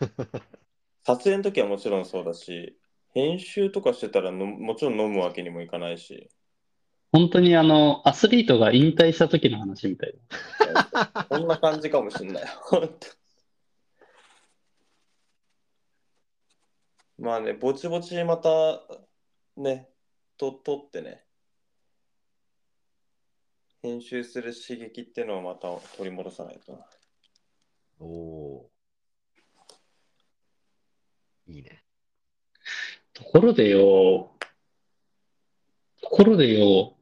[1.04, 2.76] 撮影の時はもちろんそうだし
[3.14, 6.30] 編集とかしてたらのもちろん飲むわけにもいかないし。
[7.10, 10.14] 本当にあの、アスリートが引退した時の話みたい
[11.30, 12.44] こんな感じかもしれない。
[12.62, 13.17] 本当
[17.18, 18.80] まあねぼちぼちまた
[19.56, 19.88] ね
[20.36, 21.24] と撮ってね
[23.82, 26.78] 編集する刺激っていうのをまた取り戻さないとな
[28.00, 31.52] おおー。
[31.52, 31.82] いいね。
[33.14, 34.30] ところでよ、
[36.02, 36.94] ところでよ、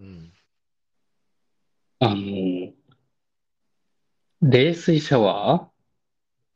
[0.00, 0.32] うん。
[2.00, 2.72] あの、
[4.42, 5.70] 冷水シャワ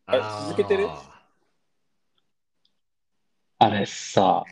[0.06, 0.18] ー？
[0.18, 0.88] あ続けてる？
[3.66, 4.44] ああれさ、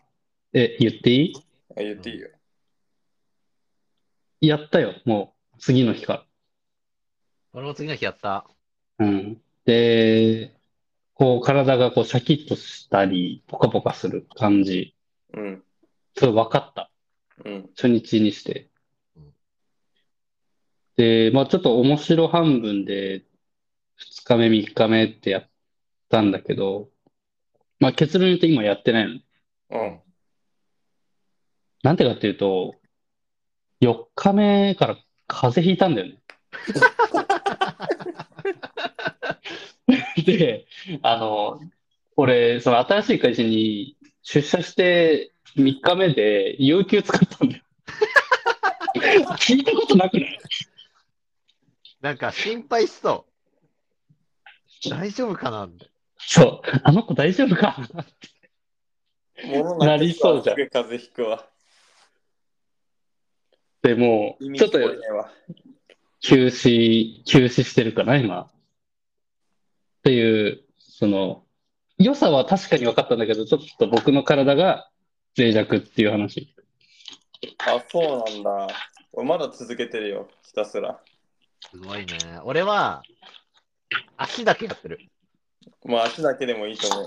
[0.53, 1.33] え、言っていい？
[1.77, 2.29] あ言っていいよ
[4.41, 8.29] やったよ、もう、次の日かー俺も次の日やった。
[8.99, 9.07] ら。
[9.07, 9.43] うん。
[9.65, 10.57] で、
[11.15, 14.97] こう、体がこう、シャキッとしたり、ポカポカする感じ。
[15.33, 15.65] うん
[16.17, 16.91] それ分かった。
[17.45, 18.71] うん初日にして
[19.17, 19.35] うん。
[20.97, 23.25] で、まあちょっと面白半分で、
[23.99, 25.51] 2日目、3日目ってやっ
[26.09, 26.91] たんだけど、
[27.85, 29.09] まあ結論言うと今やってない
[29.71, 29.79] の。
[29.79, 30.01] うん
[31.83, 32.77] なんてかっていうと、
[33.83, 36.19] 4日目から風邪ひいたんだよね。
[40.25, 40.67] で、
[41.03, 41.61] あの、
[42.17, 47.63] 俺、その新しい会社に出社して3日目で有給使ったんだよ。
[49.37, 50.39] 聞いたことなくない？
[52.01, 53.27] なんか心配しそ
[54.87, 54.89] う。
[54.89, 55.67] 大丈夫かな？
[55.67, 55.91] って。
[56.27, 57.77] そう、あの子大丈夫か
[59.47, 61.47] 物なりそうじゃん風邪ひくわ。
[63.83, 64.79] でもちょっと。
[66.27, 68.45] 休止、休止してるかな、今。
[68.45, 68.49] っ
[70.05, 71.45] ていう、その、
[71.99, 74.91] 良さは確かに分かったんだけど、ちょっと僕の体が
[75.37, 76.55] 脆弱っていう話。
[77.59, 78.75] あ、そうなんだ。
[79.13, 80.99] 俺まだ続けてるよ、ひたすら。
[81.71, 82.17] すごいね。
[82.43, 83.03] 俺は、
[84.17, 85.01] 足だけやってる。
[85.67, 87.07] いもう足だけでもいいと思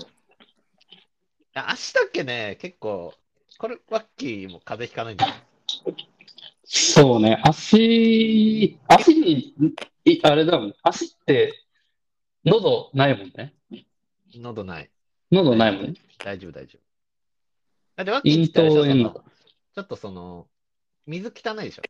[1.54, 3.14] や足だけね、結構、
[3.58, 5.34] これ、ワッキーも風邪ひかないんだよ。
[6.64, 9.54] そうね、足、足に、
[10.04, 11.54] いあれだもん、足って、
[12.44, 13.54] 喉ないもんね。
[14.34, 14.90] 喉ない。
[15.32, 15.94] 喉ないもんね。
[16.18, 16.82] 大丈夫、大丈夫。
[17.96, 18.52] だってワッキーって。
[19.74, 20.48] ちょっとその、
[21.06, 21.82] 水汚いでしょ？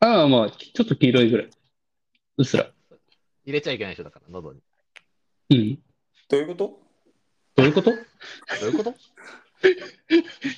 [0.00, 1.50] ああ、まあ、ちょっと黄色いぐらい。
[2.38, 2.70] うっすら。
[3.44, 4.60] 入れちゃいけないでしょ、だから、喉に。
[5.52, 5.78] うん。
[6.28, 6.78] どういうこと？
[7.56, 7.90] どういうこと？
[7.90, 7.96] ど
[8.62, 8.94] ういうこと？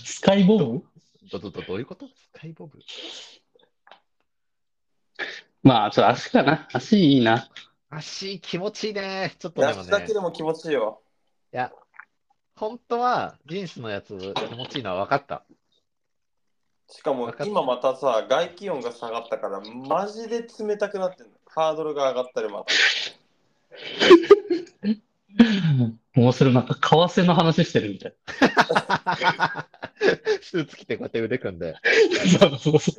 [0.05, 0.85] スカイボーム
[1.33, 2.07] ど、ど、ど、どういうこと？
[2.07, 2.79] スカイボブ？
[5.63, 6.69] まあ、ちょっと足かな？
[6.73, 7.49] 足いいな。
[7.91, 9.35] 足気持ちいいね。
[9.39, 10.13] ちょっとでもね足だけ。
[10.13, 11.01] でも気持ちいいよ。
[11.53, 11.73] いや、
[12.57, 14.17] 本当は、ジンスのやつ
[14.49, 15.45] 気持ちいいのは分かった。
[16.89, 21.33] しかも今またさ、外気温が下がったから、マジで冷たくなってんの。
[21.47, 22.67] ハードルが上がったりまた。
[26.15, 26.55] 面白い。
[26.55, 28.15] なんか、為替の話してるみたい。
[30.43, 31.75] スーツ着てこうやって腕組んで。
[32.39, 32.93] そうそうそ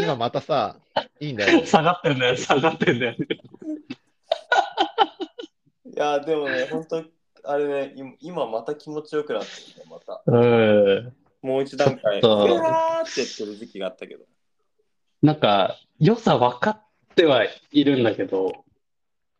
[0.00, 0.76] 今またさ、
[1.20, 1.66] いいんだよう。。
[1.66, 3.14] 下がってんだよ、下がってんだよ。
[5.86, 7.04] いや、でもね、本当
[7.46, 9.48] あれね、今今また気持ちよくなって
[9.78, 10.22] るね、また。
[10.26, 11.12] うん。
[11.42, 14.24] もう一段階、うちょっとわーって言ってる時期があったけど。
[15.22, 16.82] なんか、良さ分かっ
[17.14, 18.64] てはいるんだけど、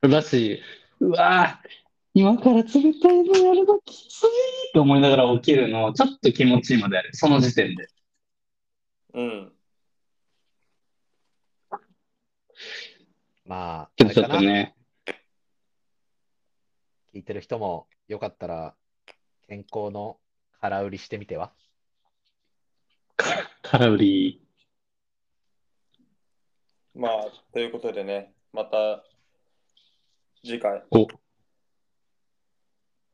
[0.03, 0.61] だし、
[1.05, 1.69] うわぁ、
[2.15, 2.79] 今から冷た
[3.13, 4.27] いのやるのきつい
[4.73, 7.11] と思いながら起きるの、ちょっと気持ちいいまである。
[7.13, 7.89] その時点で。
[9.13, 9.53] うん。
[13.45, 14.25] まあ、でもちょ。
[14.25, 14.75] っとね、
[17.13, 18.75] 聞いてる人もよかったら、
[19.47, 20.19] 健康の
[20.63, 21.53] 空売りしてみては？
[23.17, 23.29] カ
[23.63, 24.41] カロリ
[26.95, 29.05] まあ、ということでね、また
[30.45, 31.07] 次回ー。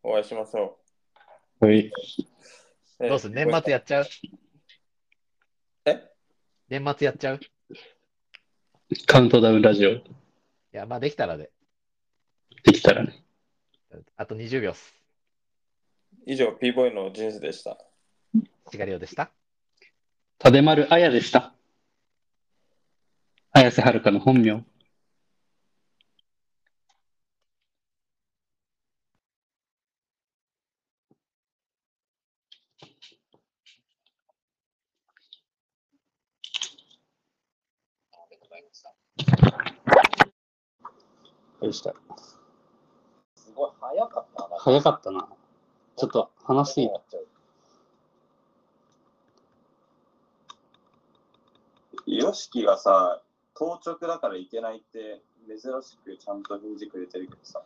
[0.02, 0.78] お会いしましょ
[1.60, 1.92] お、はい。
[2.98, 3.34] どうする？
[3.34, 4.06] 年末やっちゃう？
[5.84, 6.10] え？
[6.68, 7.40] 年末やっちゃう？
[8.88, 10.00] いカウントダウンラジオ
[10.72, 11.52] や、まあできたらで。
[12.64, 13.24] できたらね。
[14.16, 14.92] あと20秒っす。
[16.26, 17.78] 以上、P ボーイのジンスでした。
[18.72, 19.30] しがりょうでした？
[20.44, 21.54] 立丸彩でした。
[23.52, 24.64] 綾瀬はるかの本名。
[41.60, 41.94] でした。
[43.34, 44.56] すごい早かったな。
[44.58, 45.28] 早かったな。
[45.96, 46.90] ちょっと話していい
[52.18, 53.22] ヨシキがさ、
[53.54, 57.62] 当直だからいけないって珍しくちゃんと返事くれてるけどさ。